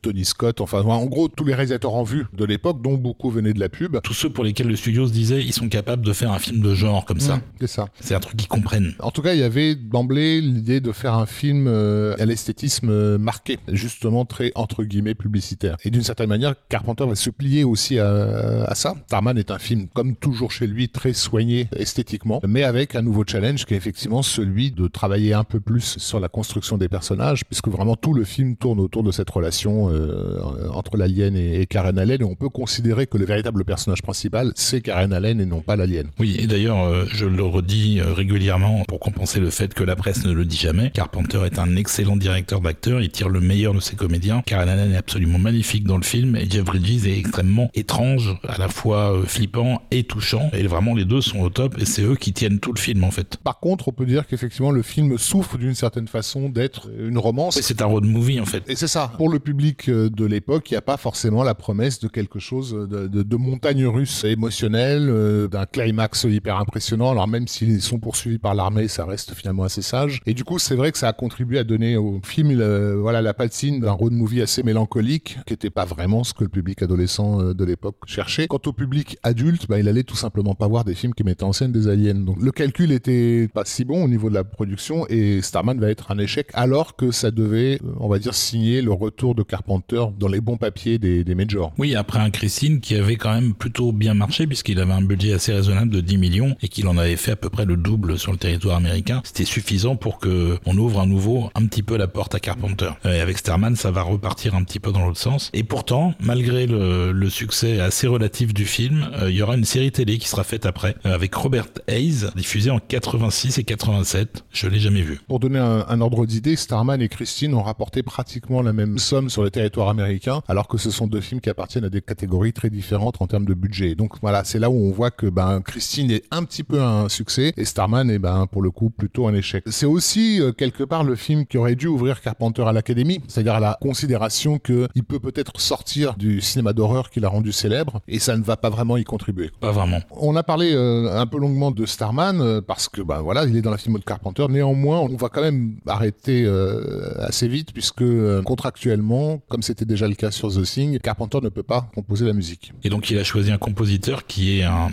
[0.01, 3.53] Tony, Scott, enfin en gros tous les réalisateurs en vue de l'époque dont beaucoup venaient
[3.53, 3.99] de la pub.
[4.01, 6.61] Tous ceux pour lesquels le studio se disait ils sont capables de faire un film
[6.61, 7.37] de genre comme ça.
[7.37, 7.87] Mmh, c'est ça.
[7.99, 8.93] C'est un truc qu'ils comprennent.
[8.99, 12.89] En tout cas, il y avait d'emblée l'idée de faire un film euh, à l'esthétisme
[12.89, 15.77] euh, marqué, justement très entre guillemets publicitaire.
[15.83, 18.95] Et d'une certaine manière, Carpenter va se plier aussi à, à ça.
[19.07, 23.23] Tarman est un film, comme toujours chez lui, très soigné esthétiquement, mais avec un nouveau
[23.25, 27.45] challenge qui est effectivement celui de travailler un peu plus sur la construction des personnages,
[27.45, 30.39] puisque vraiment tout le film tourne autour de cette relation euh,
[30.71, 34.51] entre l'alien et, et Karen Allen, et on peut considérer que le véritable personnage principal,
[34.55, 36.07] c'est Karen Allen et non pas l'alien.
[36.19, 39.95] Oui, et d'ailleurs, euh, je le redis euh, régulièrement pour compenser le fait que la
[39.95, 40.91] presse ne le dit jamais.
[40.91, 44.41] Carpenter est un excellent directeur d'acteurs, il tire le meilleur de ses comédiens.
[44.45, 48.57] Karen Allen est absolument magnifique dans le film et Jeff Bridges est extrêmement étrange, à
[48.57, 50.49] la fois euh, flippant et touchant.
[50.53, 53.03] Et vraiment, les deux sont au top et c'est eux qui tiennent tout le film
[53.03, 53.37] en fait.
[53.37, 57.57] Par contre, on peut dire qu'effectivement, le film souffre d'une certaine façon d'être une romance.
[57.57, 58.63] Et C'est un road movie en fait.
[58.67, 59.11] Et c'est ça.
[59.17, 62.39] Pour le public euh, de l'époque, il n'y a pas forcément la promesse de quelque
[62.39, 67.11] chose de, montagne russe émotionnelle, euh, d'un climax hyper impressionnant.
[67.11, 70.21] Alors même s'ils sont poursuivis par l'armée, ça reste finalement assez sage.
[70.25, 73.21] Et du coup, c'est vrai que ça a contribué à donner au film, euh, voilà,
[73.21, 76.81] la patine d'un road movie assez mélancolique, qui n'était pas vraiment ce que le public
[76.81, 78.47] adolescent euh, de l'époque cherchait.
[78.47, 81.43] Quant au public adulte, bah, il allait tout simplement pas voir des films qui mettaient
[81.43, 82.15] en scène des aliens.
[82.15, 85.89] Donc le calcul était pas si bon au niveau de la production et Starman va
[85.89, 90.05] être un échec alors que ça devait, on va dire, signer le retour de Carpenter
[90.17, 91.73] dans les bons papiers des, des majors.
[91.77, 95.33] Oui, après un Christine qui avait quand même plutôt bien marché puisqu'il avait un budget
[95.33, 98.17] assez raisonnable de 10 millions et qu'il en avait fait à peu près le double
[98.17, 101.97] sur le territoire américain, c'était suffisant pour que on ouvre à nouveau un petit peu
[101.97, 102.91] la porte à Carpenter.
[103.05, 105.49] Et avec Starman, ça va repartir un petit peu dans l'autre sens.
[105.53, 109.91] Et pourtant, malgré le, le succès assez relatif du film, il y aura une série
[109.91, 114.43] télé qui sera faite après avec Robert Hayes, diffusée en 86 et 87.
[114.51, 115.19] Je l'ai jamais vu.
[115.27, 119.29] Pour donner un, un ordre d'idée, Starman et Christine ont rapporté pratiquement la même somme
[119.29, 122.53] sur le territoire américain, alors que ce sont deux films qui appartiennent à des catégories
[122.53, 123.95] très différentes en termes de budget.
[123.95, 127.09] Donc voilà, c'est là où on voit que ben Christine est un petit peu un
[127.09, 129.63] succès et Starman est ben pour le coup plutôt un échec.
[129.67, 133.55] C'est aussi euh, quelque part le film qui aurait dû ouvrir Carpenter à l'Académie, c'est-à-dire
[133.55, 138.01] à la considération que il peut peut-être sortir du cinéma d'horreur qu'il a rendu célèbre
[138.07, 139.51] et ça ne va pas vraiment y contribuer.
[139.59, 139.99] Pas vraiment.
[140.11, 143.55] On a parlé euh, un peu longuement de Starman euh, parce que ben voilà, il
[143.55, 144.45] est dans la film de Carpenter.
[144.49, 150.07] Néanmoins, on va quand même arrêter euh, assez vite puisque euh, contractuellement, comme c'était déjà
[150.07, 152.73] le cas sur The Carpenter ne peut pas composer la musique.
[152.83, 154.89] Et donc il a choisi un compositeur qui est un,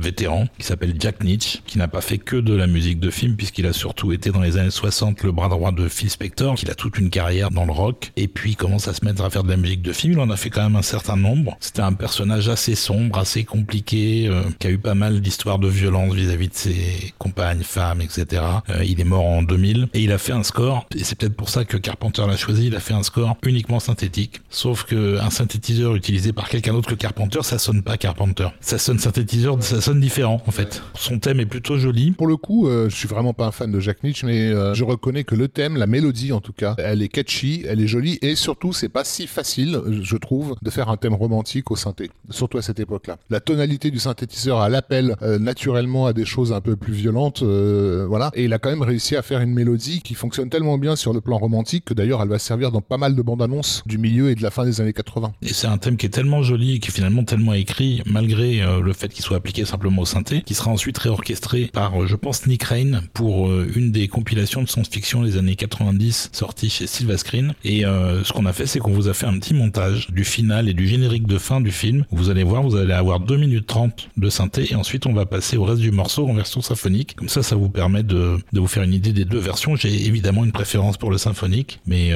[0.00, 3.36] vétéran, qui s'appelle Jack Nitch, qui n'a pas fait que de la musique de film,
[3.36, 6.70] puisqu'il a surtout été dans les années 60 le bras droit de Phil Spector, qu'il
[6.70, 9.44] a toute une carrière dans le rock, et puis commence à se mettre à faire
[9.44, 10.14] de la musique de film.
[10.14, 11.56] Il en a fait quand même un certain nombre.
[11.60, 15.68] C'était un personnage assez sombre, assez compliqué, euh, qui a eu pas mal d'histoires de
[15.68, 18.42] violence vis-à-vis de ses compagnes, femmes, etc.
[18.70, 21.36] Euh, il est mort en 2000, et il a fait un score, et c'est peut-être
[21.36, 24.40] pour ça que Carpenter l'a choisi, il a fait un score uniquement synthétique.
[24.50, 28.48] Sauf que un synthétiseur utilisé par quelqu'un d'autre que Carpenter, ça sonne pas Carpenter.
[28.60, 30.82] Ça sonne synthétiseur, ça sonne différent en fait.
[30.94, 32.12] Son thème est plutôt joli.
[32.12, 34.74] Pour le coup, euh, je suis vraiment pas un fan de Jack Nitch, mais euh,
[34.74, 37.86] je reconnais que le thème, la mélodie en tout cas, elle est catchy, elle est
[37.86, 41.76] jolie, et surtout, c'est pas si facile, je trouve, de faire un thème romantique au
[41.76, 43.18] synthé, surtout à cette époque-là.
[43.30, 47.42] La tonalité du synthétiseur à l'appel euh, naturellement à des choses un peu plus violentes,
[47.42, 50.78] euh, voilà, et il a quand même réussi à faire une mélodie qui fonctionne tellement
[50.78, 53.42] bien sur le plan romantique que d'ailleurs elle va servir dans pas mal de bandes
[53.42, 55.32] annonces du milieu et de la fin des années 80.
[55.42, 58.62] Et c'est un thème qui est tellement joli et qui est finalement tellement écrit, malgré
[58.62, 62.06] euh, le fait qu'il soit appliqué simplement au synthé, qui sera ensuite réorchestré par, euh,
[62.06, 66.70] je pense, Nick Rain pour euh, une des compilations de science-fiction des années 90 sorties
[66.70, 67.54] chez Silva Screen.
[67.64, 70.68] Et ce qu'on a fait, c'est qu'on vous a fait un petit montage du final
[70.68, 72.04] et du générique de fin du film.
[72.10, 75.26] Vous allez voir, vous allez avoir 2 minutes 30 de synthé et ensuite on va
[75.26, 77.16] passer au reste du morceau en version symphonique.
[77.16, 79.76] Comme ça, ça vous permet de, de vous faire une idée des deux versions.
[79.76, 82.12] J'ai évidemment une préférence pour le symphonique, mais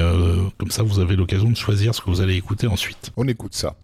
[0.57, 2.54] comme ça, vous avez l'occasion de choisir ce que vous allez écouter
[3.17, 3.75] On écoute ça.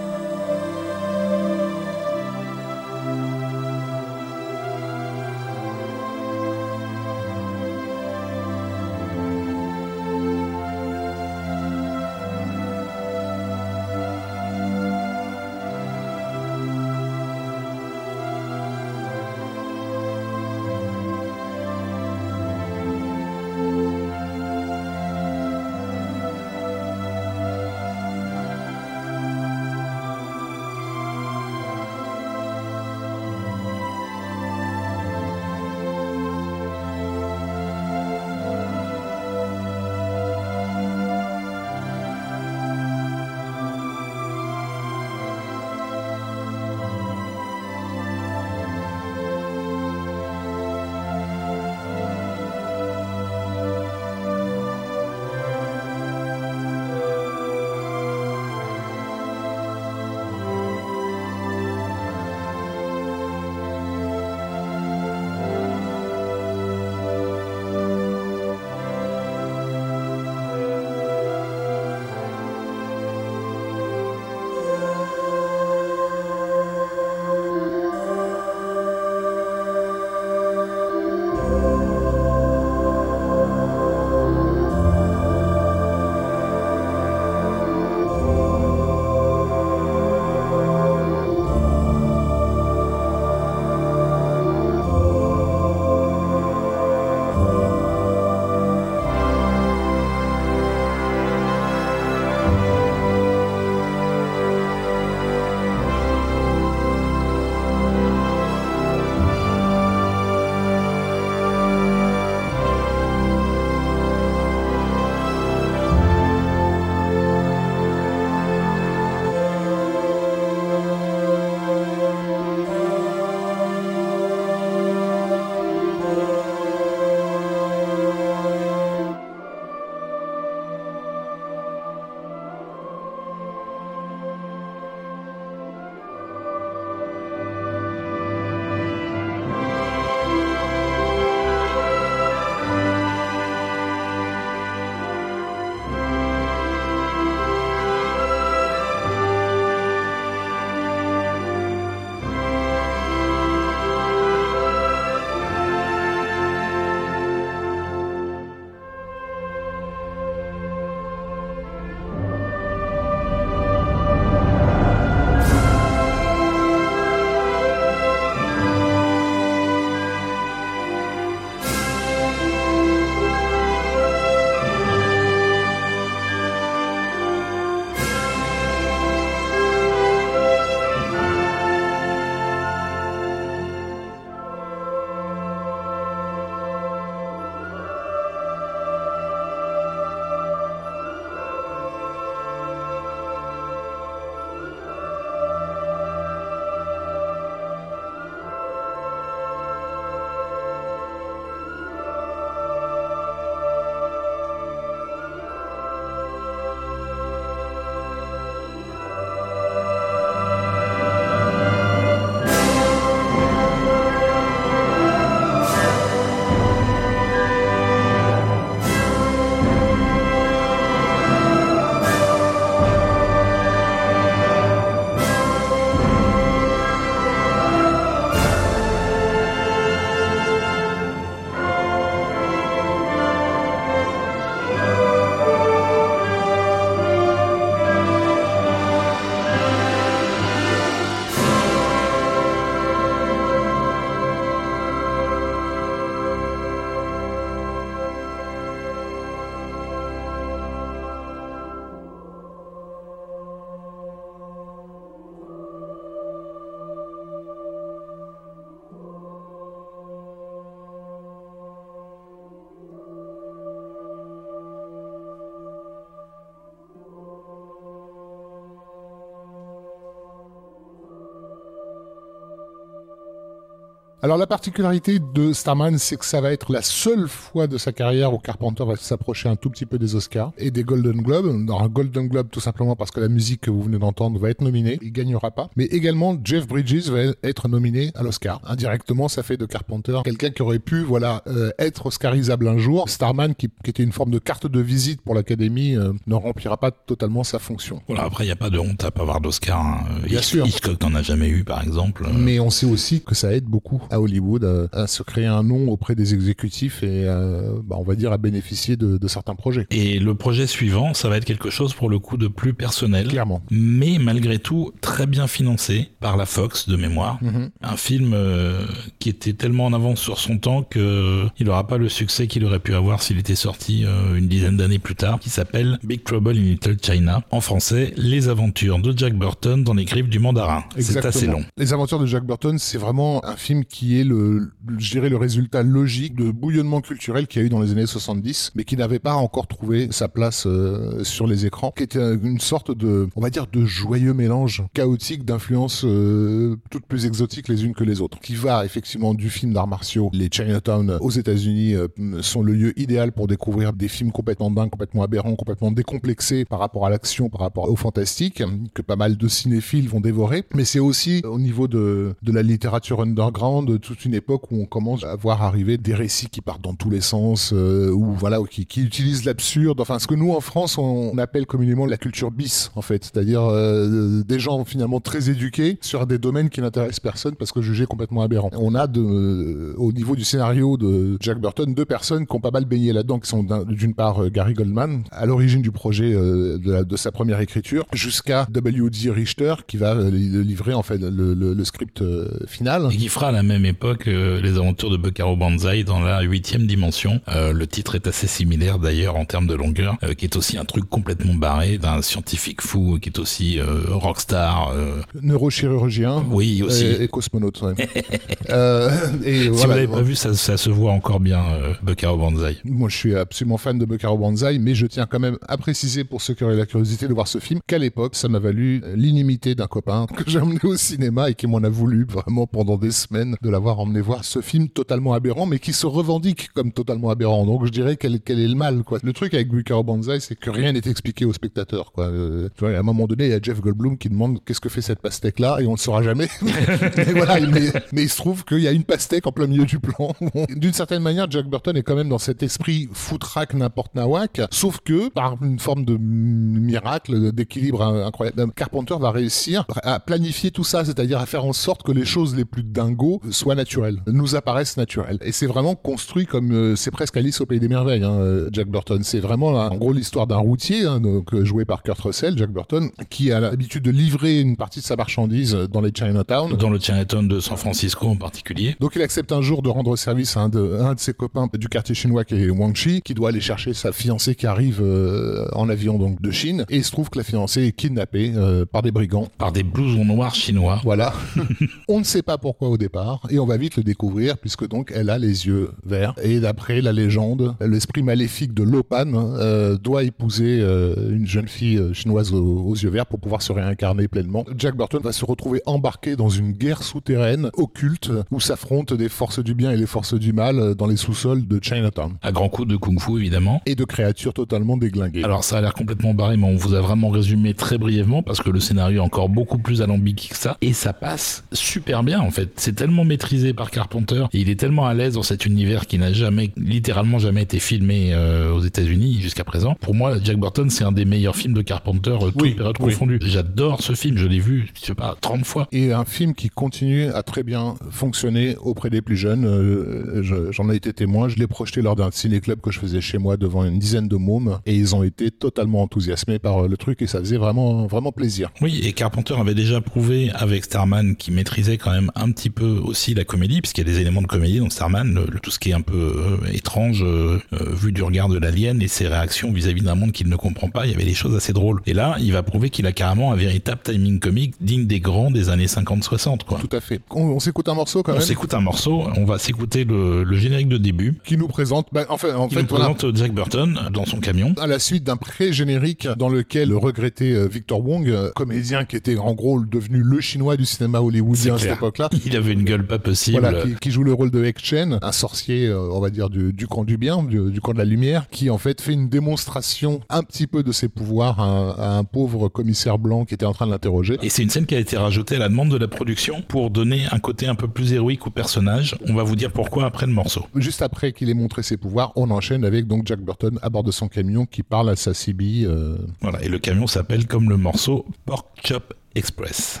[274.32, 277.92] Alors la particularité de Starman, c'est que ça va être la seule fois de sa
[277.92, 281.66] carrière où Carpenter va s'approcher un tout petit peu des Oscars et des Golden Globes.
[281.66, 284.48] Dans un Golden Globe tout simplement parce que la musique que vous venez d'entendre va
[284.48, 285.68] être nominée, il gagnera pas.
[285.76, 288.62] Mais également Jeff Bridges va être nominé à l'Oscar.
[288.64, 293.10] Indirectement, ça fait de Carpenter quelqu'un qui aurait pu voilà euh, être oscarisable un jour.
[293.10, 296.78] Starman, qui, qui, était une forme de carte de visite pour l'Académie, euh, ne remplira
[296.78, 298.00] pas totalement sa fonction.
[298.08, 299.78] Voilà, après il n'y a pas de honte à pas avoir d'Oscar.
[299.78, 300.04] Hein.
[300.24, 300.66] Bien sûr.
[300.66, 302.26] Hitchcock n'en a jamais eu par exemple.
[302.32, 305.62] Mais on sait aussi que ça aide beaucoup à Hollywood à, à se créer un
[305.62, 309.54] nom auprès des exécutifs et euh, bah, on va dire à bénéficier de, de, certains
[309.54, 309.86] projets.
[309.90, 313.28] Et le projet suivant, ça va être quelque chose pour le coup de plus personnel.
[313.28, 313.62] Clairement.
[313.70, 317.38] Mais malgré tout très bien financé par la Fox de mémoire.
[317.42, 317.70] Mm -hmm.
[317.82, 318.86] Un film euh,
[319.18, 322.64] qui était tellement en avance sur son temps que il n'aura pas le succès qu'il
[322.64, 326.22] aurait pu avoir s'il était sorti euh, une dizaine d'années plus tard, qui s'appelle Big
[326.24, 327.42] Trouble in Little China.
[327.50, 330.84] En français, Les aventures de Jack Burton dans les griffes du mandarin.
[330.98, 331.64] C'est assez long.
[331.76, 335.36] Les aventures de Jack Burton, c'est vraiment un film qui est le, je dirais, le
[335.36, 338.96] résultat logique de bouillonnement culturel qu'il y a eu dans les années 70, mais qui
[338.96, 343.28] n'avait pas encore trouvé sa place euh, sur les écrans, qui était une sorte de,
[343.36, 348.04] on va dire, de joyeux mélange chaotique d'influences euh, toutes plus exotiques les unes que
[348.04, 350.30] les autres, qui va effectivement du film d'arts martiaux.
[350.32, 352.08] Les Chinatown aux États-Unis euh,
[352.40, 356.78] sont le lieu idéal pour découvrir des films complètement dingues, complètement aberrants, complètement décomplexés par
[356.78, 358.62] rapport à l'action, par rapport au fantastique,
[358.94, 360.64] que pas mal de cinéphiles vont dévorer.
[360.74, 364.86] Mais c'est aussi au niveau de, de la littérature underground, toute une époque où on
[364.86, 368.58] commence à voir arriver des récits qui partent dans tous les sens, euh, ou voilà,
[368.70, 370.00] qui, qui utilisent l'absurde.
[370.00, 373.62] Enfin, ce que nous en France on, appelle communément la culture bis, en fait, c'est-à-dire
[373.62, 378.06] euh, des gens finalement très éduqués sur des domaines qui n'intéressent personne parce que jugés
[378.06, 378.70] complètement aberrants.
[378.72, 382.60] On a de, euh, au niveau du scénario de Jack Burton deux personnes qui ont
[382.60, 386.32] pas mal baigné là-dedans, qui sont d'une part euh, Gary Goldman, à l'origine du projet
[386.32, 389.30] euh, de, de, sa première écriture, jusqu'à W.D.
[389.30, 392.22] Richter qui va euh, livrer en fait le, le, le script
[392.66, 393.08] final.
[393.12, 397.40] Et fera la même époque les aventures de Buckaroo Banzai dans la huitième dimension.
[397.48, 401.08] le titre est assez similaire d'ailleurs en termes de longueur, qui est aussi un truc
[401.08, 404.92] complètement barré d'un scientifique fou qui est aussi rockstar.
[405.40, 406.44] Neurochirurgien.
[406.50, 407.04] Oui, aussi.
[407.04, 407.82] Et, et cosmonaute.
[407.82, 407.94] Ouais.
[408.70, 409.10] euh,
[409.44, 412.38] et si voilà, vous l'avez pas vu, ça, ça, se voit encore bien, euh, Buckaroo
[412.38, 412.78] Banzai.
[412.84, 416.24] Moi, je suis absolument fan de Buckaroo Banzai, mais je tiens quand même à préciser
[416.24, 419.02] pour ceux qui auraient la curiosité de voir ce film qu'à l'époque, ça m'a valu
[419.14, 422.96] l'inimité d'un copain que j'ai emmené au cinéma et qui m'en a voulu vraiment pendant
[422.96, 426.92] des semaines de l'avoir emmené voir ce film totalement aberrant, mais qui se revendique comme
[426.92, 427.66] totalement aberrant.
[427.66, 429.18] Donc, je dirais quel, quel est le mal, quoi.
[429.22, 432.26] Le truc avec Buckaroo Banzai, c'est que rien n'est expliqué au spectateur, quoi.
[432.26, 434.80] Euh, tu vois, à un moment donné, il y a Jeff Goldblum qui demande qu'est-ce
[434.80, 436.48] que fait cette pastèque là, et on ne saura jamais.
[436.62, 440.34] mais voilà, il se trouve qu'il y a une pastèque en plein milieu du plan.
[440.68, 445.00] D'une certaine manière, Jack Burton est quand même dans cet esprit foutraque n'importe nawak, sauf
[445.00, 451.04] que par une forme de miracle, d'équilibre incroyable, Carpenter va réussir à planifier tout ça,
[451.04, 454.96] c'est-à-dire à faire en sorte que les choses les plus dingos soient naturelles, nous apparaissent
[454.96, 455.38] naturelles.
[455.42, 458.88] Et c'est vraiment construit comme euh, c'est presque Alice au pays des merveilles, hein, Jack
[458.88, 459.22] Burton.
[459.22, 463.10] C'est vraiment en gros l'histoire d'un routier, hein, donc joué par Kurt Russell, Jack Burton,
[463.30, 466.98] qui a l'habitude de livrer une partie de sa marchandise dans les Chinatown, dans le
[466.98, 468.96] Chinatown de San Francisco en particulier.
[469.00, 471.68] Donc il accepte un jour de rendre service à un de, un de ses copains
[471.72, 475.00] du quartier chinois qui est Wang Chi, qui doit aller chercher sa fiancée qui arrive
[475.02, 476.84] euh, en avion donc de Chine.
[476.88, 479.48] Et il se trouve que la fiancée est kidnappée euh, par des brigands.
[479.58, 481.00] Par des blousons noirs chinois.
[481.04, 481.32] Voilà.
[482.08, 485.12] on ne sait pas pourquoi au départ, et on va vite le découvrir, puisque donc
[485.14, 486.34] elle a les yeux verts.
[486.42, 492.00] Et d'après la légende, l'esprit maléfique de Lopan euh, doit épouser euh, une jeune fille
[492.14, 494.64] chinoise aux, aux, yeux verts pour pouvoir se réincarner pleinement.
[494.76, 499.62] Jack Burton va se retrouver embarqué dans une guerre souterraine occulte où s'affrontent des forces
[499.62, 502.32] du bien et les forces du mal dans les sous-sols de Chinatown.
[502.40, 503.82] À grands coups de kung-fu, évidemment.
[503.84, 505.44] Et de créatures totalement déglinguées.
[505.44, 508.62] Alors, ça a l'air complètement barré, mais on vous a vraiment résumé très brièvement parce
[508.62, 510.78] que le scénario est encore beaucoup plus alambiqué que ça.
[510.80, 512.70] Et ça passe super bien, en fait.
[512.76, 516.16] C'est tellement maîtrisé par Carpenter et il est tellement à l'aise dans cet univers qui
[516.16, 519.96] n'a jamais, littéralement jamais été filmé euh, aux États-Unis jusqu'à présent.
[520.00, 523.12] Pour moi, Jack Burton, c'est un des meilleurs films de Carpenter, euh, oui, période oui.
[523.12, 523.40] confondue.
[523.42, 525.88] J'adore ce film, je l'ai vu, je sais pas, 30 fois.
[525.90, 529.64] Et un film qui continue à très bien fonctionner auprès des plus jeunes.
[529.64, 531.48] Euh, J'en ai été témoin.
[531.48, 534.36] Je l'ai projeté lors d'un ciné-club que je faisais chez moi devant une dizaine de
[534.36, 538.30] mômes et ils ont été totalement enthousiasmés par le truc et ça faisait vraiment, vraiment
[538.30, 538.70] plaisir.
[538.80, 543.00] Oui, et Carpenter avait déjà prouvé avec Starman qu'il maîtrisait quand même un petit peu
[543.02, 545.70] aussi la comédie, puisqu'il y a des éléments de comédie dans Starman, le, le, tout
[545.70, 549.28] ce qui est un peu euh, étrange euh, vu du regard de l'alien et ses
[549.28, 552.00] réactions vis-à-vis d'un monde qu'il ne comprend pas, il y avait des choses assez drôles.
[552.06, 555.50] Et là, il va prouver qu'il a carrément un véritable timing comique digne des grands
[555.50, 556.78] des années 50-60, quoi.
[556.78, 557.20] Tout à fait.
[557.30, 558.42] On, on s'écoute un morceau quand même.
[558.42, 561.34] On s'écoute un morceau, on va s'écouter le, le, générique de début.
[561.44, 564.74] Qui nous présente, bah, enfin, en qui fait, nous présente Jack Burton dans son camion.
[564.80, 569.16] À la suite d'un pré-générique dans lequel le regretté euh, Victor Wong, euh, comédien qui
[569.16, 572.30] était en gros devenu le chinois du cinéma hollywoodien à cette époque-là.
[572.44, 573.60] Il avait une gueule pas possible.
[573.60, 576.72] Voilà, qui, qui joue le rôle de Chen, un sorcier, euh, on va dire, du,
[576.72, 579.28] du camp du bien, du, du camp de la lumière, qui en fait fait une
[579.28, 583.54] démonstration un petit peu de ses pouvoirs à un, à un pauvre commissaire blanc qui
[583.54, 584.38] était en train de l'interroger.
[584.42, 586.90] Et c'est une scène qui a été rajoutée à la demande de la production pour
[586.90, 589.16] donner un côté un peu plus héroïque au personnage.
[589.28, 590.66] On va vous dire pourquoi après le morceau.
[590.74, 594.04] Juste après qu'il ait montré ses pouvoirs, on enchaîne avec donc Jack Burton à bord
[594.04, 595.84] de son camion qui parle à sa CB.
[595.84, 600.00] euh, Voilà, et le camion s'appelle comme le morceau Pork Chop Express.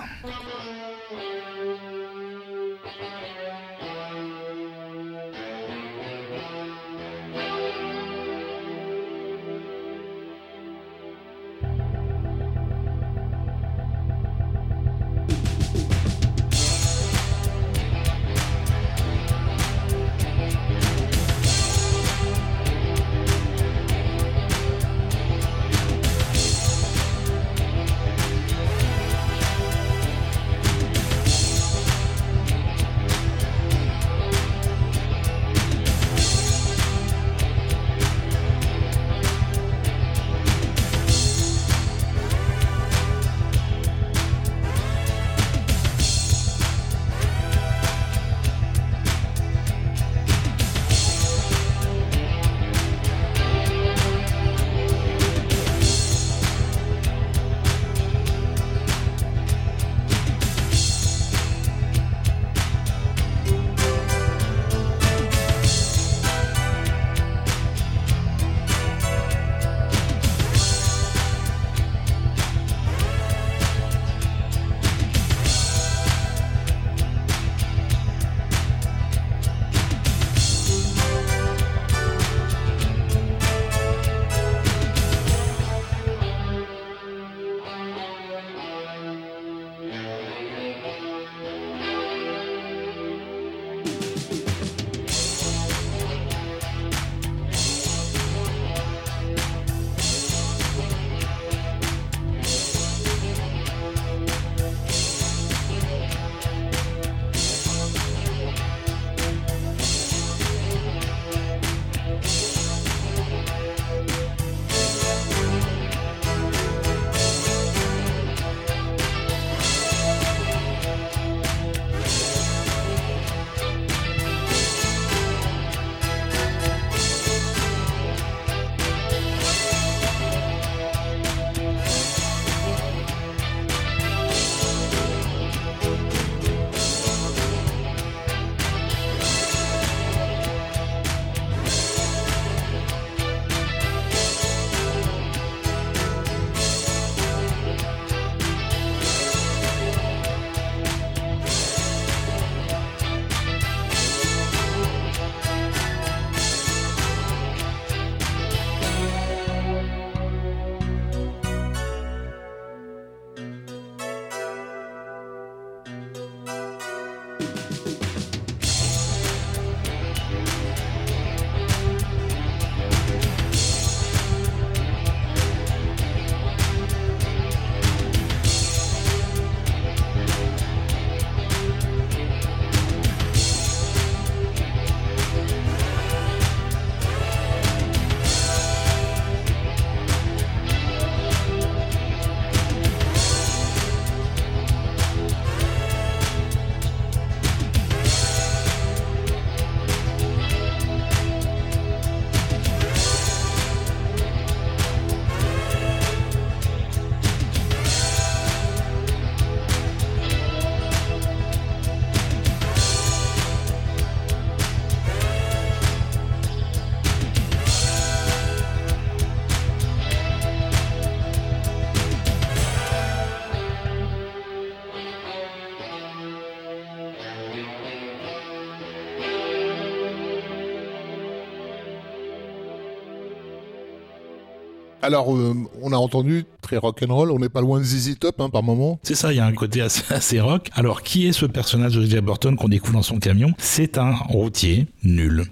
[235.02, 238.48] Alors, euh, on a entendu très rock'n'roll, on n'est pas loin de ZZ Top hein,
[238.48, 238.98] par moment.
[239.02, 240.68] C'est ça, il y a un côté assez, assez rock.
[240.74, 243.52] Alors, qui est ce personnage de Jack Burton qu'on découvre dans son camion?
[243.58, 245.44] C'est un routier nul.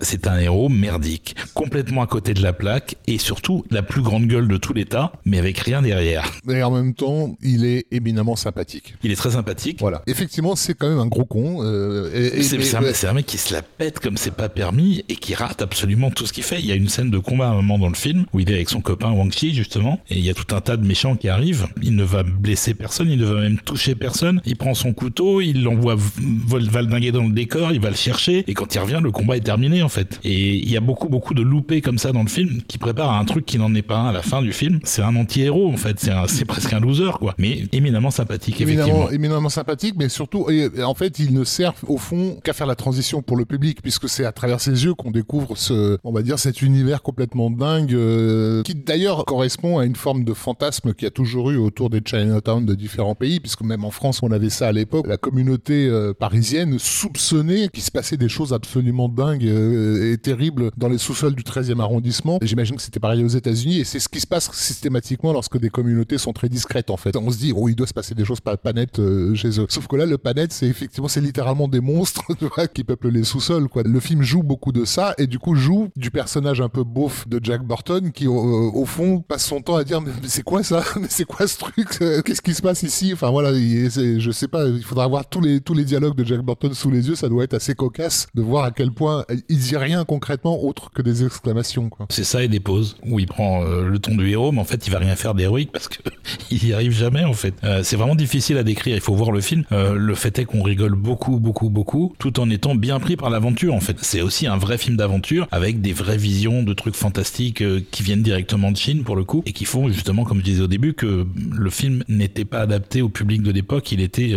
[0.00, 4.26] C'est un héros merdique, complètement à côté de la plaque et surtout la plus grande
[4.26, 6.30] gueule de tout l'État, mais avec rien derrière.
[6.44, 8.94] Mais en même temps, il est éminemment sympathique.
[9.02, 9.78] Il est très sympathique.
[9.80, 10.02] Voilà.
[10.06, 11.62] Effectivement, c'est quand même un gros con.
[11.62, 14.48] euh, et- et- C'est un, c'est un mec qui se la pète comme c'est pas
[14.48, 16.58] permis et qui rate absolument tout ce qu'il fait.
[16.60, 18.50] Il y a une scène de combat à un moment dans le film où il
[18.50, 20.86] est avec son copain Wang Chi justement, et il y a tout un tas de
[20.86, 21.66] méchants qui arrivent.
[21.82, 24.40] Il ne va blesser personne, il ne va même toucher personne.
[24.44, 28.54] Il prend son couteau, il l'envoie valdinguer dans le décor, il va le chercher, et
[28.54, 30.20] quand il revient, le combat est terminé en fait.
[30.24, 33.12] Et il y a beaucoup beaucoup de loupés comme ça dans le film qui préparent
[33.12, 34.80] à un truc qui n'en est pas un à la fin du film.
[34.84, 35.98] C'est un anti-héros en fait,
[36.28, 38.60] c'est presque un loser quoi, mais éminemment sympathique.
[38.60, 40.46] Éminemment, éminemment sympathique, mais surtout,
[40.82, 44.08] en fait, il ne sert au fond qu'à faire la transition pour le public, puisque
[44.08, 47.94] c'est à travers ses yeux qu'on découvre ce, on va dire, cet univers complètement dingue,
[47.94, 52.00] euh, qui d'ailleurs correspond à une forme de fantasme qui a toujours eu autour des
[52.04, 55.04] Chinatown de différents pays, puisque même en France, on avait ça à l'époque.
[55.08, 60.70] La communauté euh, parisienne soupçonnait qu'il se passait des choses absolument dingues euh, et terribles
[60.76, 62.38] dans les sous-sols du 13e arrondissement.
[62.42, 65.68] J'imagine que c'était pareil aux États-Unis, et c'est ce qui se passe systématiquement lorsque des
[65.68, 67.16] communautés sont très discrètes, en fait.
[67.16, 69.00] On se dit, oh, il doit se passer des choses pas, pas nettes
[69.34, 69.66] chez eux.
[69.68, 72.22] Sauf que là, le pas net, c'est effectivement, c'est littéralement des monstres,
[72.72, 73.82] qui peuplent les sous-sols, quoi.
[73.82, 77.26] Le film joue beaucoup de ça, et du coup, joue du personnage un peu beauf
[77.26, 80.00] de Jack Burton, qui, au, fond, passe son temps à dire,
[80.36, 80.84] c'est quoi ça?
[81.08, 81.88] C'est quoi ce truc?
[82.24, 83.10] Qu'est-ce qui se passe ici?
[83.14, 86.42] Enfin, voilà, je sais pas, il faudra avoir tous les, tous les dialogues de Jack
[86.42, 89.58] Burton sous les yeux, ça doit être assez cocasse de voir à quel point il
[89.58, 91.88] dit rien concrètement autre que des exclamations.
[92.10, 94.64] C'est ça et des pauses où il prend euh, le ton du héros, mais en
[94.64, 96.00] fait, il va rien faire d'héroïque parce que
[96.50, 97.54] il y arrive jamais, en fait.
[97.64, 99.64] Euh, c'est vraiment difficile à décrire, il faut voir le film.
[99.72, 103.30] Euh, le fait est qu'on rigole beaucoup, beaucoup, beaucoup, tout en étant bien pris par
[103.30, 103.96] l'aventure, en fait.
[104.02, 108.22] C'est aussi un vrai film d'aventure avec des vraies visions de trucs fantastiques qui viennent
[108.22, 110.94] directement de Chine, pour le coup, et qui font justement, comme je disais au début,
[110.94, 114.34] que le film n'était pas adapté au public de l'époque, il était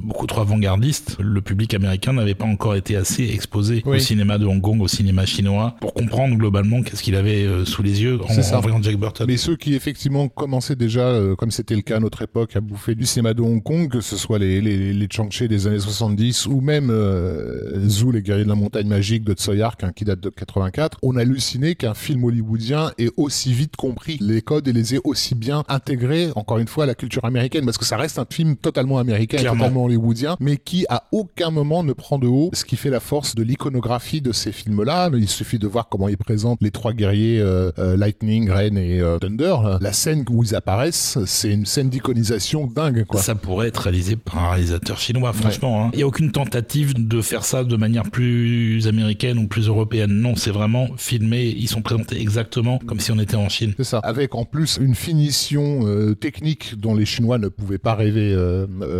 [0.00, 1.16] beaucoup trop avant-gardiste.
[1.20, 4.88] Le public américain n'avait pas encore été assez exposé au cinéma de Hong Kong, au
[4.88, 8.82] cinéma chinois, pour comprendre globalement qu'est-ce qu'il avait euh, sous les yeux en, en, voyant
[8.82, 9.26] Jack Burton.
[9.26, 12.60] Mais ceux qui effectivement commençaient déjà, euh, comme c'était le cas à notre époque, à
[12.60, 15.78] bouffer du cinéma de Hong Kong, que ce soit les, les, les Changche des années
[15.78, 20.04] 70 ou même euh, Zou, les guerriers de la montagne magique de Tsui hein, qui
[20.04, 24.72] date de 84, on halluciné qu'un film hollywoodien ait aussi vite compris les codes et
[24.72, 27.96] les ait aussi bien intégrés, encore une fois, à la culture américaine, parce que ça
[27.96, 32.26] reste un film totalement américain, totalement hollywoodien, mais qui à aucun moment ne prend de
[32.26, 35.10] haut ce qui fait la force de l'iconographie de ces films-là.
[35.14, 39.00] Il suffit de voir comment ils présentent les trois guerriers euh, euh, Lightning, Rain et
[39.00, 39.56] euh, Thunder.
[39.80, 43.04] La scène où ils apparaissent, c'est une scène d'iconisation dingue.
[43.04, 43.20] Quoi.
[43.20, 45.84] Ça pourrait être réalisé par un réalisateur chinois, franchement.
[45.84, 45.90] Hein.
[45.92, 50.12] Il n'y a aucune tentative de faire ça de manière plus américaine ou plus européenne.
[50.12, 51.54] Non, c'est vraiment filmé.
[51.56, 53.74] Ils sont présentés exactement comme si on était en Chine.
[53.76, 53.98] C'est ça.
[53.98, 58.32] Avec en plus une finition technique dont les Chinois ne pouvaient pas rêver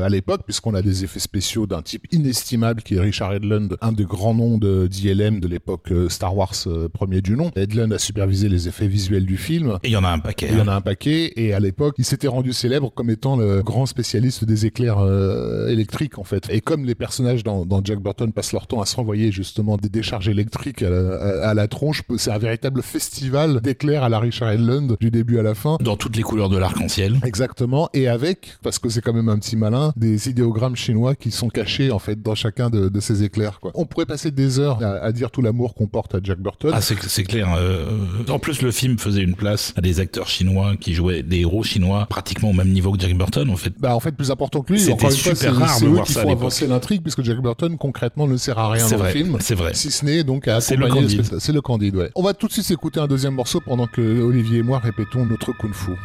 [0.02, 3.92] à l'époque, puisqu'on a des effets spéciaux d'un type inestimable qui est Richard Edlund, un
[3.92, 6.54] des grands noms de d'ILM de l'époque Star Wars
[6.92, 7.52] premier du nom.
[7.54, 9.78] Edlund a supervisé les effets visuels du film.
[9.82, 10.48] Et il y en a un paquet.
[10.50, 10.76] Il y en a hein.
[10.76, 11.32] un paquet.
[11.36, 15.68] Et à l'époque, il s'était rendu célèbre comme étant le grand spécialiste des éclairs euh,
[15.68, 16.48] électriques, en fait.
[16.50, 19.76] Et comme les personnages dans, dans, Jack Burton passent leur temps à se renvoyer justement
[19.76, 24.18] des décharges électriques à la, à, la tronche, c'est un véritable festival d'éclairs à la
[24.18, 25.76] Richard Edlund du début à la fin.
[25.80, 27.20] Dans toutes les couleurs de l'arc-en-ciel.
[27.24, 27.88] Exactement.
[27.94, 31.48] Et avec, parce que c'est quand même un petit malin, des idéogrammes chinois qui sont
[31.48, 33.70] cachés, en fait, dans chacun de, de ces éclairs, quoi.
[33.74, 36.72] On pourrait passer des heures à, à dire tout l'amour qu'on porte à Jack Burton.
[36.74, 37.54] Ah, c'est clair.
[37.56, 37.86] Euh,
[38.28, 41.62] en plus, le film faisait une place à des acteurs chinois qui jouaient des héros
[41.62, 43.74] chinois pratiquement au même niveau que Jack Burton, en fait.
[43.78, 44.80] Bah, en fait, plus important que lui.
[44.80, 46.22] C'était super rare de voir ça.
[46.22, 49.36] Avancer l'intrigue puisque Jack Burton, concrètement, ne sert à rien dans le film.
[49.40, 49.74] C'est vrai.
[49.74, 51.38] Si ce n'est donc à C'est le Candide.
[51.38, 52.10] C'est le Candide, ouais.
[52.14, 55.26] On va tout de suite écouter un deuxième morceau pendant que Olivier et moi répétons
[55.26, 55.96] notre kung 出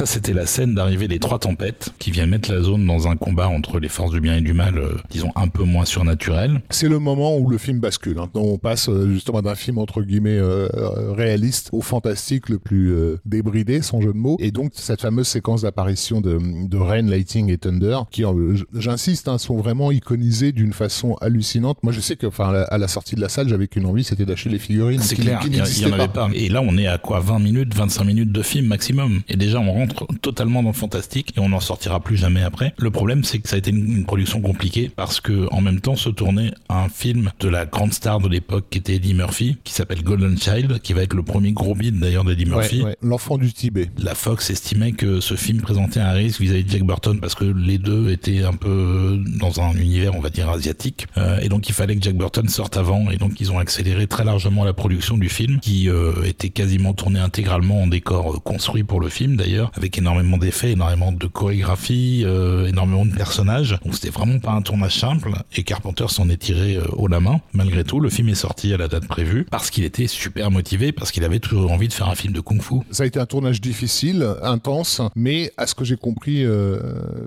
[0.00, 3.16] ça, c'était la scène d'arrivée des trois tempêtes qui viennent mettre la zone dans un
[3.16, 6.62] combat entre les forces du bien et du mal, euh, disons un peu moins surnaturel.
[6.70, 8.18] C'est le moment où le film bascule.
[8.18, 8.30] Hein.
[8.32, 10.68] On passe euh, justement d'un film entre guillemets euh,
[11.12, 12.94] réaliste au fantastique le plus
[13.26, 14.38] débridé, sans jeu de mots.
[14.40, 18.24] Et donc cette fameuse séquence d'apparition de, de Rain, Lighting et Thunder, qui,
[18.72, 21.76] j'insiste, hein, sont vraiment iconisés d'une façon hallucinante.
[21.82, 24.24] Moi, je sais que, enfin, à la sortie de la salle, j'avais qu'une envie, c'était
[24.24, 25.02] d'acheter les figurines.
[25.02, 26.30] C'est clair, il y, en avait pas.
[26.32, 29.20] Et là, on est à quoi 20 minutes, 25 minutes de film maximum.
[29.28, 29.89] Et déjà, on rentre
[30.22, 32.74] totalement dans le fantastique et on n'en sortira plus jamais après.
[32.78, 35.96] Le problème, c'est que ça a été une, production compliquée parce que en même temps
[35.96, 39.72] se tournait un film de la grande star de l'époque qui était Eddie Murphy, qui
[39.72, 42.82] s'appelle Golden Child, qui va être le premier gros beat d'ailleurs d'Eddie Murphy.
[43.02, 43.90] L'enfant du Tibet.
[43.98, 47.44] La Fox estimait que ce film présentait un risque vis-à-vis de Jack Burton parce que
[47.44, 51.06] les deux étaient un peu dans un univers, on va dire, asiatique.
[51.16, 53.10] Euh, et donc il fallait que Jack Burton sorte avant.
[53.10, 56.94] Et donc ils ont accéléré très largement la production du film, qui euh, était quasiment
[56.94, 61.26] tourné intégralement en décor euh, construit pour le film d'ailleurs, avec énormément d'effets, énormément de
[61.26, 62.22] chorégraphie,
[62.68, 63.78] énormément de personnages.
[63.82, 65.32] Donc c'était vraiment pas un tournage simple.
[65.56, 67.40] Et Carpenter s'en est tiré haut la main.
[67.54, 70.92] Malgré tout, le film est sorti à la date prévue parce qu'il était super motivé,
[70.92, 72.80] parce qu'il avait toujours envie de faire un film de kung-fu.
[72.90, 76.44] Ça a été un tournage difficile, intense, mais à ce que j'ai compris,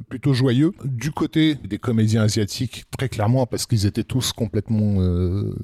[0.10, 0.74] plutôt joyeux.
[0.86, 5.56] Du côté des comédiens asiatiques, très clairement, parce qu'ils étaient tous complètement euh,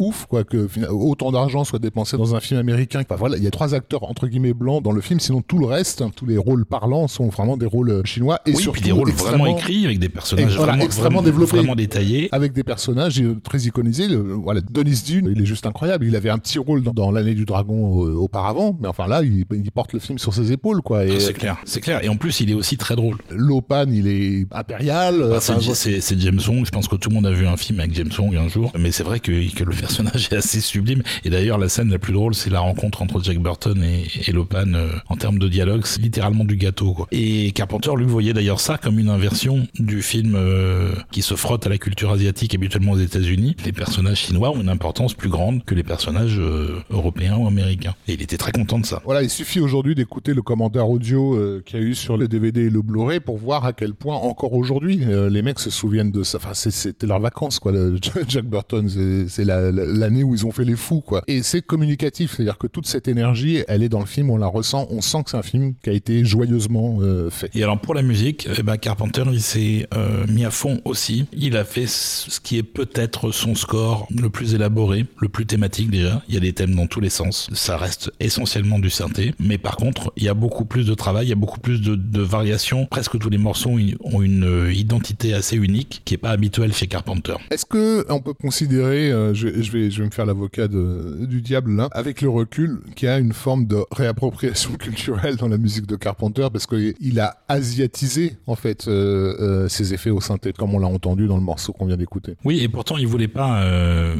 [0.00, 3.02] ouf, quoi, que autant d'argent soit dépensé dans un film américain.
[3.02, 5.58] Enfin, voilà, il y a trois acteurs entre guillemets blancs dans le film, sinon tout
[5.58, 8.92] le reste, tous les rôles parlants sont vraiment des rôles euh, chinois et surtout des
[8.92, 13.36] rôles vraiment écrits avec des personnages vraiment, extrêmement développés, vraiment détaillés, avec des personnages euh,
[13.42, 14.08] très iconisés.
[14.16, 16.06] voilà, Denis Dune, il est juste incroyable.
[16.06, 19.92] Il avait un petit rôle dans, l'année du dragon auparavant, mais enfin là, il, porte
[19.92, 21.00] le film sur ses épaules, quoi.
[21.00, 22.02] Ah, c'est clair, c'est clair.
[22.04, 23.16] Et en plus, il est aussi très drôle.
[23.30, 25.18] Lopan, il est impérial.
[25.18, 26.64] Bah, c'est James Wong.
[26.64, 28.72] Je pense que tout le monde a vu un film avec James Wong un jour,
[28.78, 31.02] mais c'est vrai que, que, le personnage est assez sublime.
[31.24, 34.32] Et d'ailleurs, la scène la plus drôle, c'est la rencontre entre Jack Burton et, et
[34.32, 35.82] Lopan euh, en termes de dialogue.
[35.84, 36.92] C'est littéralement du gâteau.
[36.92, 37.08] Quoi.
[37.10, 41.66] Et Carpenter lui voyait d'ailleurs ça comme une inversion du film euh, qui se frotte
[41.66, 43.56] à la culture asiatique habituellement aux États-Unis.
[43.64, 47.94] Les personnages chinois ont une importance plus grande que les personnages euh, européens ou américains.
[48.06, 49.02] Et il était très content de ça.
[49.04, 51.36] Voilà, il suffit aujourd'hui d'écouter le commentaire audio
[51.66, 54.14] qu'il y a eu sur le DVD et le Blu-ray pour voir à quel point
[54.14, 55.00] encore aujourd'hui
[55.30, 56.38] les mecs se souviennent de ça.
[56.38, 57.72] Enfin, c'était leurs vacances, quoi.
[57.72, 57.98] Le
[58.28, 58.88] Jack Burton,
[59.28, 61.22] c'est l'année où ils ont fait les fous, quoi.
[61.26, 64.46] Et c'est communicatif, c'est-à-dire que toute cette énergie, elle est dans le film, on la
[64.46, 67.50] ressent, on sent que c'est un film qui a été joyeusement euh, fait.
[67.54, 71.26] Et alors pour la musique, eh ben Carpenter, il s'est euh, mis à fond aussi.
[71.32, 75.90] Il a fait ce qui est peut-être son score le plus élaboré, le plus thématique
[75.90, 76.22] déjà.
[76.28, 77.48] Il y a des thèmes dans tous les sens.
[77.52, 81.26] Ça reste essentiellement du synthé, mais par contre, il y a beaucoup plus de travail,
[81.26, 82.86] il y a beaucoup plus de, de variations.
[82.86, 86.86] Presque tous les morceaux ont une euh, identité assez unique qui est pas habituelle chez
[86.86, 87.34] Carpenter.
[87.50, 91.76] Est-ce que on peut considérer, euh, je, vais, je vais me faire l'avocat du diable
[91.76, 95.86] là, avec le recul, qu'il y a une forme de réappropriation culturelle dans la musique
[95.86, 100.74] de Carpenter parce qu'il a asiatisé en fait euh, euh, ses effets au synthé, comme
[100.74, 102.36] on l'a entendu dans le morceau qu'on vient d'écouter.
[102.44, 103.62] Oui, et pourtant il voulait pas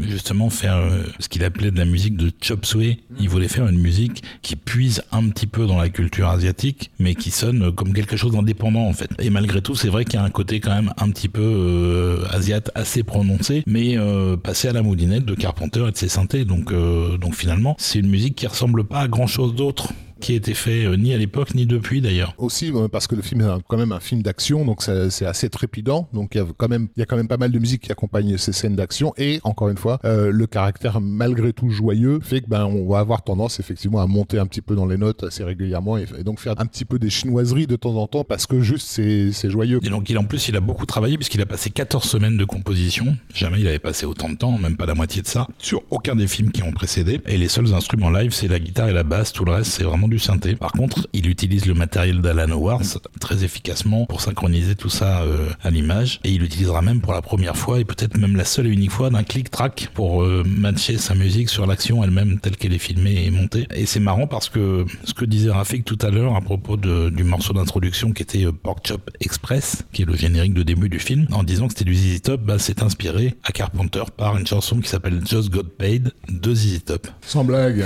[0.03, 0.81] justement faire
[1.19, 2.99] ce qu'il appelait de la musique de chop suey.
[3.19, 7.15] Il voulait faire une musique qui puise un petit peu dans la culture asiatique, mais
[7.15, 9.11] qui sonne comme quelque chose d'indépendant en fait.
[9.19, 12.23] Et malgré tout, c'est vrai qu'il y a un côté quand même un petit peu
[12.31, 16.45] asiate assez prononcé, mais euh, passé à la moulinette de Carpenter et de ses synthés.
[16.45, 19.89] Donc, euh, donc finalement, c'est une musique qui ressemble pas à grand chose d'autre
[20.25, 22.35] qui a été fait euh, ni à l'époque ni depuis d'ailleurs.
[22.39, 25.51] Aussi euh, parce que le film est quand même un film d'action, donc c'est assez
[25.51, 26.09] trépidant.
[26.15, 27.83] Donc il y a quand même il y a quand même pas mal de musique
[27.83, 32.21] qui accompagne ces scènes d'action et encore une fois euh, le caractère malgré tout joyeux
[32.23, 34.97] fait que ben on va avoir tendance effectivement à monter un petit peu dans les
[34.97, 38.25] notes assez régulièrement et, donc faire un petit peu des chinoiseries de temps en temps
[38.25, 39.81] parce que juste c'est joyeux.
[39.83, 42.47] Et donc il en plus il a beaucoup travaillé puisqu'il a passé 14 semaines de
[42.47, 43.15] composition.
[43.35, 46.17] Jamais il avait passé autant de temps, même pas la moitié de ça, sur aucun
[46.17, 47.21] des films qui ont précédé.
[47.27, 49.85] Et les seuls instruments live c'est la guitare et la basse, tout le reste c'est
[49.85, 50.55] vraiment du synthé.
[50.55, 52.85] Par contre, il utilise le matériel d'Alan Howard
[53.21, 56.21] très efficacement pour synchroniser tout ça euh, à l'image.
[56.25, 58.91] Et il utilisera même pour la première fois, et peut-être même la seule et unique
[58.91, 63.25] fois, d'un click-track pour euh, matcher sa musique sur l'action elle-même telle qu'elle est filmée
[63.25, 63.67] et montée.
[63.75, 67.25] Et c'est marrant parce que ce que disait Rafik tout à l'heure à propos du
[67.25, 70.99] morceau d'introduction qui était euh, Pork Chop Express, qui est le générique de début du
[70.99, 74.47] film, en disant que c'était du ZZ Top, bah, c'est inspiré à Carpenter par une
[74.47, 77.09] chanson qui s'appelle Just Got Paid de ZZ Top.
[77.23, 77.85] Sans blague.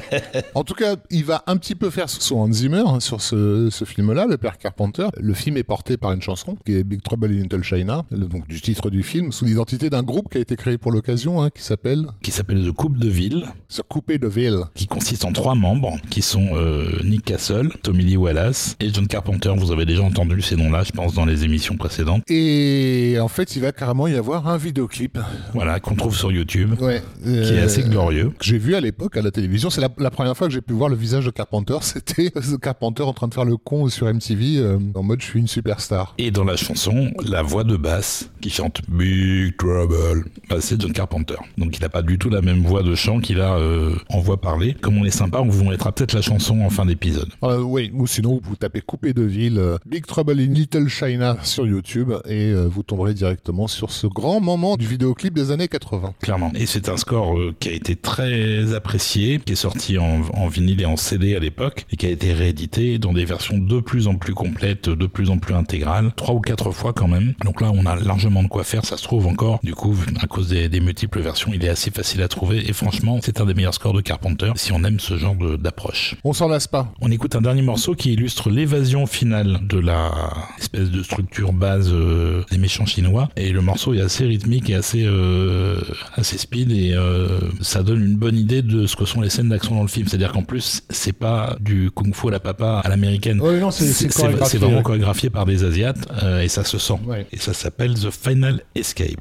[0.54, 3.68] en tout cas, il va un petit peu faire son Hans Zimmer hein, sur ce,
[3.84, 5.08] film-là, le père Carpenter.
[5.20, 8.48] Le film est porté par une chanson qui est Big Trouble in Little China, donc
[8.48, 11.50] du titre du film, sous l'identité d'un groupe qui a été créé pour l'occasion, hein,
[11.50, 13.44] qui s'appelle qui s'appelle The Coupe de Ville.
[13.68, 14.60] The Coupe de Ville.
[14.74, 19.06] Qui consiste en trois membres, qui sont euh, Nick Castle, Tommy Lee Wallace et John
[19.06, 19.52] Carpenter.
[19.54, 22.22] Vous avez déjà entendu ces noms-là, je pense, dans les émissions précédentes.
[22.30, 25.18] Et en fait, il va carrément y avoir un vidéoclip.
[25.52, 26.80] Voilà, qu'on trouve sur YouTube.
[26.80, 27.02] Ouais.
[27.22, 28.32] qui est assez glorieux.
[28.38, 29.68] Que j'ai vu à l'époque à la télévision.
[29.68, 32.30] C'est la, la première fois que j'ai pu voir le visage de Carpenter Carpenter, c'était
[32.60, 35.48] Carpenter en train de faire le con sur MTV euh, en mode je suis une
[35.48, 36.14] superstar.
[36.18, 40.92] Et dans la chanson, la voix de basse qui chante Big Trouble, bah, c'est John
[40.92, 41.34] Carpenter.
[41.58, 44.20] Donc il n'a pas du tout la même voix de chant qu'il a euh, en
[44.20, 44.76] voix parlée.
[44.80, 47.28] Comme on est sympa, on vous mettra peut-être la chanson en fin d'épisode.
[47.42, 51.66] Euh, oui, ou sinon vous tapez Coupé de ville Big Trouble in Little China sur
[51.66, 56.14] YouTube et vous tomberez directement sur ce grand moment du vidéoclip des années 80.
[56.20, 56.52] Clairement.
[56.54, 60.82] Et c'est un score qui a été très apprécié, qui est sorti en, en vinyle
[60.82, 64.08] et en CD à l'époque, et qui a été réédité dans des versions de plus
[64.08, 67.34] en plus complètes, de plus en plus intégrales, trois ou quatre fois quand même.
[67.44, 69.60] Donc là, on a largement de quoi faire, ça se trouve encore.
[69.62, 72.72] Du coup, à cause des, des multiples versions, il est assez facile à trouver, et
[72.72, 76.16] franchement, c'est un des meilleurs scores de Carpenter si on aime ce genre d'approche.
[76.24, 76.92] On s'en lasse pas.
[77.00, 80.12] On écoute un dernier morceau qui illustre l'évasion finale de la
[80.58, 83.28] espèce de structure base euh, des méchants chinois.
[83.36, 85.80] Et le morceau est assez rythmique et assez euh,
[86.14, 89.48] assez speed et euh, ça donne une bonne idée de ce que sont les scènes
[89.48, 90.06] d'action dans le film.
[90.08, 93.38] C'est-à-dire qu'en plus c'est pas du kung-fu à la papa à l'américaine.
[93.38, 96.98] Non, c'est- vraiment chorégraphié par des asiates euh, et ça se sent.
[97.06, 97.26] Ouais.
[97.32, 99.20] Et ça s'appelle The Final Escape.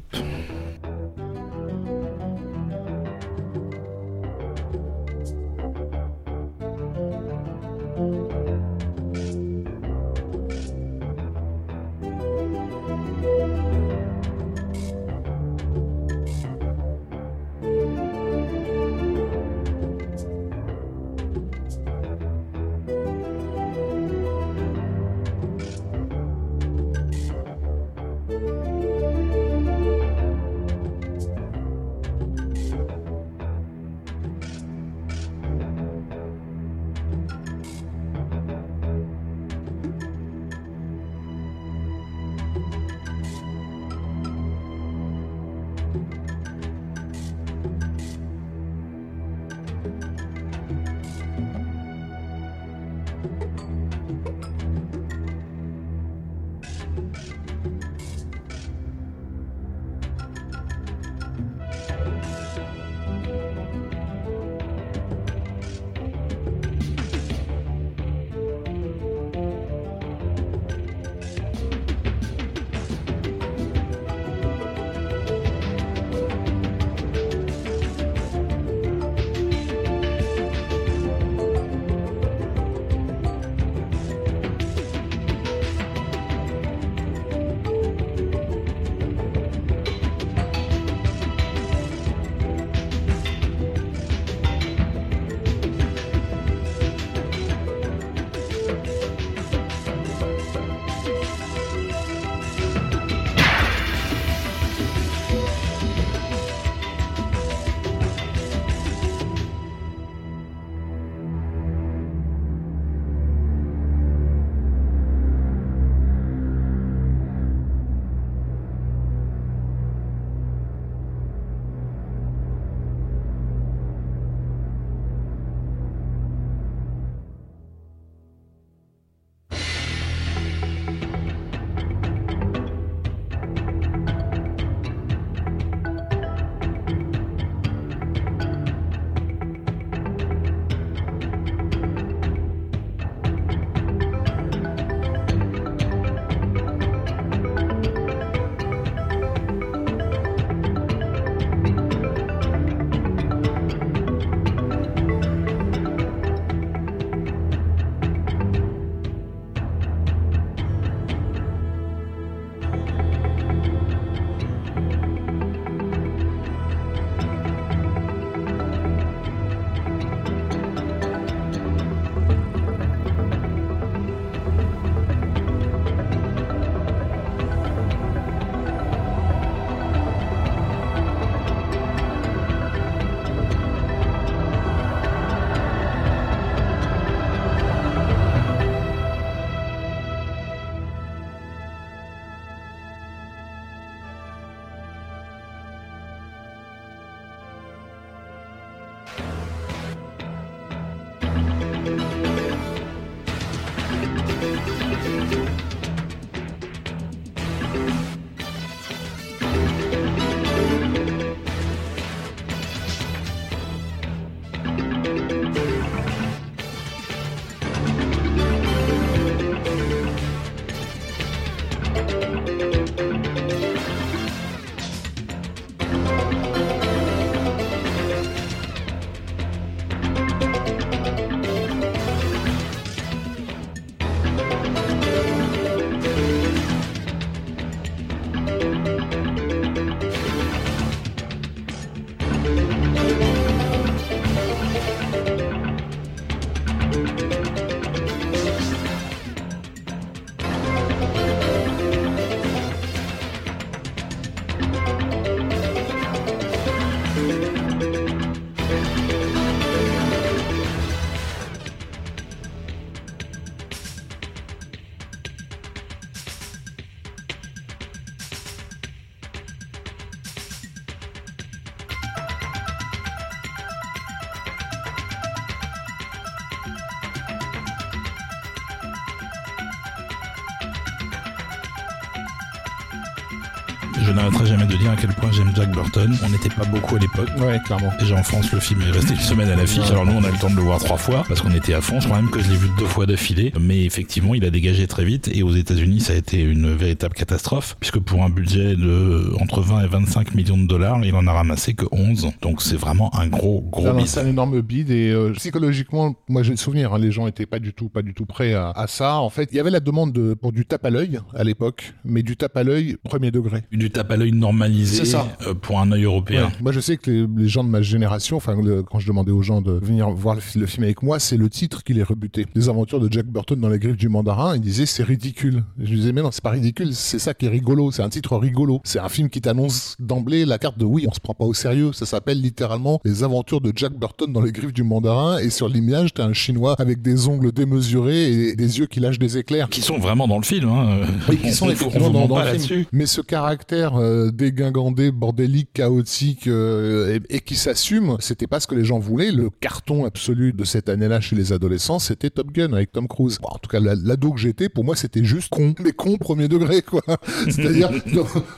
[285.97, 287.29] On n'était pas beaucoup à l'époque.
[287.39, 287.91] Ouais, clairement.
[287.99, 289.89] Déjà en France, le film est resté une semaine à l'affiche.
[289.91, 291.73] Alors nous, on a eu le temps de le voir trois fois parce qu'on était
[291.73, 291.99] à fond.
[291.99, 293.51] Je crois même que je l'ai vu deux fois d'affilée.
[293.59, 295.29] Mais effectivement, il a dégagé très vite.
[295.33, 299.61] Et aux États-Unis, ça a été une véritable catastrophe puisque pour un budget de entre
[299.61, 302.29] 20 et 25 millions de dollars, il en a ramassé que 11.
[302.41, 304.07] Donc c'est vraiment un gros, gros non, bide.
[304.07, 307.45] c'est un énorme bide et euh, psychologiquement, moi j'ai le souvenir, hein, les gens étaient
[307.45, 309.17] pas du tout, pas du tout prêts à, à ça.
[309.17, 311.93] En fait, il y avait la demande de, pour du tape à l'œil à l'époque,
[312.05, 313.63] mais du tape à l'œil premier degré.
[313.71, 315.27] Du tape à l'œil normalisé C'est ça.
[315.47, 316.47] euh, pour un œil européen.
[316.47, 316.51] Ouais.
[316.61, 318.55] Moi, je sais que les, les gens de ma génération, enfin,
[318.89, 321.37] quand je demandais aux gens de venir voir le, fi- le film avec moi, c'est
[321.37, 322.45] le titre qui les rebutait.
[322.55, 324.55] Les aventures de Jack Burton dans les griffes du mandarin.
[324.55, 325.63] Ils disaient c'est ridicule.
[325.81, 326.93] Et je disais mais non, c'est pas ridicule.
[326.93, 327.91] C'est ça qui est rigolo.
[327.91, 328.81] C'est un titre rigolo.
[328.83, 331.53] C'est un film qui t'annonce d'emblée la carte de oui, on se prend pas au
[331.53, 331.93] sérieux.
[331.93, 335.37] Ça s'appelle littéralement les aventures de Jack Burton dans les griffes du mandarin.
[335.39, 339.19] Et sur l'image, t'as un chinois avec des ongles démesurés et des yeux qui lâchent
[339.19, 339.69] des éclairs.
[339.69, 340.69] Qui sont vraiment dans le film.
[340.69, 341.01] Hein.
[341.41, 342.85] Qui sont On- on effectivement dans, dans le film.
[342.91, 348.67] Mais ce caractère euh, dégingandé, bordélique, chaotique euh, et, et qui s'assume, c'était pas ce
[348.67, 349.31] que les gens voulaient.
[349.31, 353.39] Le carton absolu de cette année-là chez les adolescents, c'était Top Gun avec Tom Cruise.
[353.41, 355.73] Bon, en tout cas, la- l'ado que j'étais, pour moi, c'était juste con.
[355.83, 357.01] Mais con premier degré, quoi.
[357.49, 357.89] C'est-à-dire,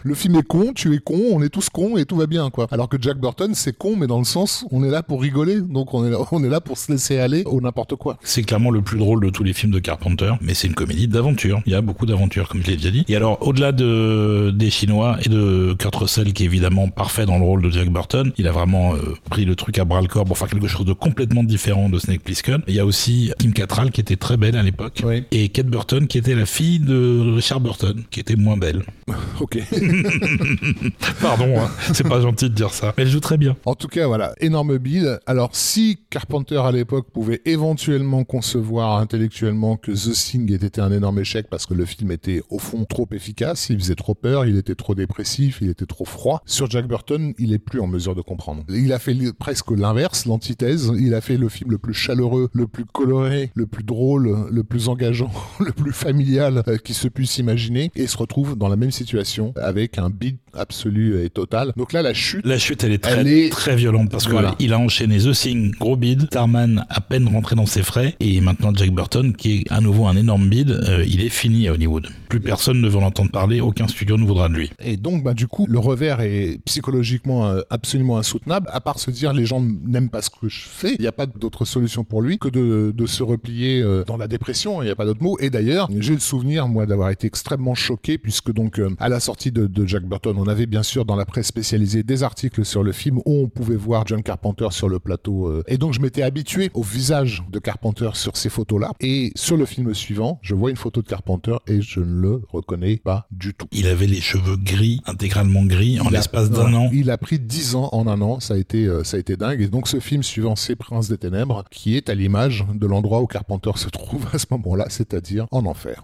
[0.04, 2.50] le film est con, tu es con, on est tous cons et tout va bien,
[2.50, 2.68] quoi.
[2.72, 5.62] Alors que Jack Burton, c'est con, mais dans le sens, on est là pour rigoler.
[5.62, 8.18] Donc on est là, on est là pour se laisser aller au n'importe quoi.
[8.24, 11.08] C'est clairement le plus drôle de tous les films de Carpenter, mais c'est une comédie
[11.08, 11.62] d'aventure.
[11.66, 13.06] Il y a beaucoup d'aventures, comme je l'ai déjà dit.
[13.08, 17.44] Et alors, au-delà de, des Chinois et de Kurt Russell, qui évidemment parfait dans le
[17.46, 20.26] rôle de Jack Burton, il a vraiment euh, pris le truc à bras le corps
[20.26, 22.62] pour faire quelque chose de complètement différent de Snake Plissken.
[22.68, 25.24] Il y a aussi Kim Cattrall, qui était très belle à l'époque, Oui.
[25.32, 28.84] et Kate Burton, qui était la fille de Richard Burton, qui était moins belle.
[29.40, 29.58] Ok.
[31.22, 33.56] Pardon, hein, c'est pas gentil de dire ça, mais elle joue très bien.
[33.66, 35.20] En tout cas, voilà, énorme bide.
[35.26, 40.92] Alors, si Carpenter à l'époque pouvait éventuellement concevoir intellectuellement que The Thing ait été un
[40.92, 44.46] énorme échec parce que le film était au fond trop efficace, il faisait trop peur,
[44.46, 47.88] il était trop dépressif, il était trop froid, sur Jack Burton, il est plus en
[47.88, 48.64] mesure de comprendre.
[48.70, 50.92] Il a fait presque l'inverse, l'antithèse.
[50.98, 54.64] Il a fait le film le plus chaleureux, le plus coloré, le plus drôle, le
[54.64, 58.76] plus engageant, le plus familial euh, qui se puisse imaginer et se retrouve dans la
[58.76, 61.74] même situation avec un bide absolu et total.
[61.78, 64.52] Donc là, la chute La chute, elle est très, Elle est- très violente parce Voilà.
[64.52, 68.16] que il a enchaîné The Thing, gros bid, Starman à peine rentré dans ses frais,
[68.20, 71.68] et maintenant Jack Burton, qui est à nouveau un énorme bid, euh, il est fini
[71.68, 72.08] à Hollywood.
[72.30, 74.72] Plus personne ne veut l'entendre parler, aucun studio ne voudra de lui.
[74.84, 78.68] Et donc, bah, du coup, le revers est psychologiquement euh, absolument insoutenable.
[78.72, 81.12] À part se dire, les gens n'aiment pas ce que je fais, il n'y a
[81.12, 84.82] pas d'autre solution pour lui que de, de se replier euh, dans la dépression.
[84.82, 85.38] Il n'y a pas d'autre mot.
[85.40, 89.52] Et d'ailleurs, j'ai le souvenir, moi, d'avoir été extrêmement choqué puisque donc, à la sortie
[89.52, 92.84] de, de Jack Burton, on avait bien sûr dans la presse spécialisée des articles sur
[92.84, 95.48] le film où on pouvait voir John Carpenter sur le plateau.
[95.48, 95.64] euh.
[95.68, 98.92] et donc, je m'étais habitué au visage de Carpenter sur ces photos-là.
[99.00, 102.42] Et sur le film suivant, je vois une photo de Carpenter et je ne le
[102.50, 103.68] reconnais pas du tout.
[103.72, 106.90] Il avait les cheveux gris, intégralement gris, en l'espace d'un an.
[106.92, 109.38] Il a pris 10 ans en un an, ça a été, euh, ça a été
[109.38, 109.62] dingue.
[109.62, 113.22] Et donc ce film suivant, C'est Princes des Ténèbres, qui est à l'image de l'endroit
[113.22, 116.04] où Carpenter se trouve à ce moment-là, c'est-à-dire en enfer.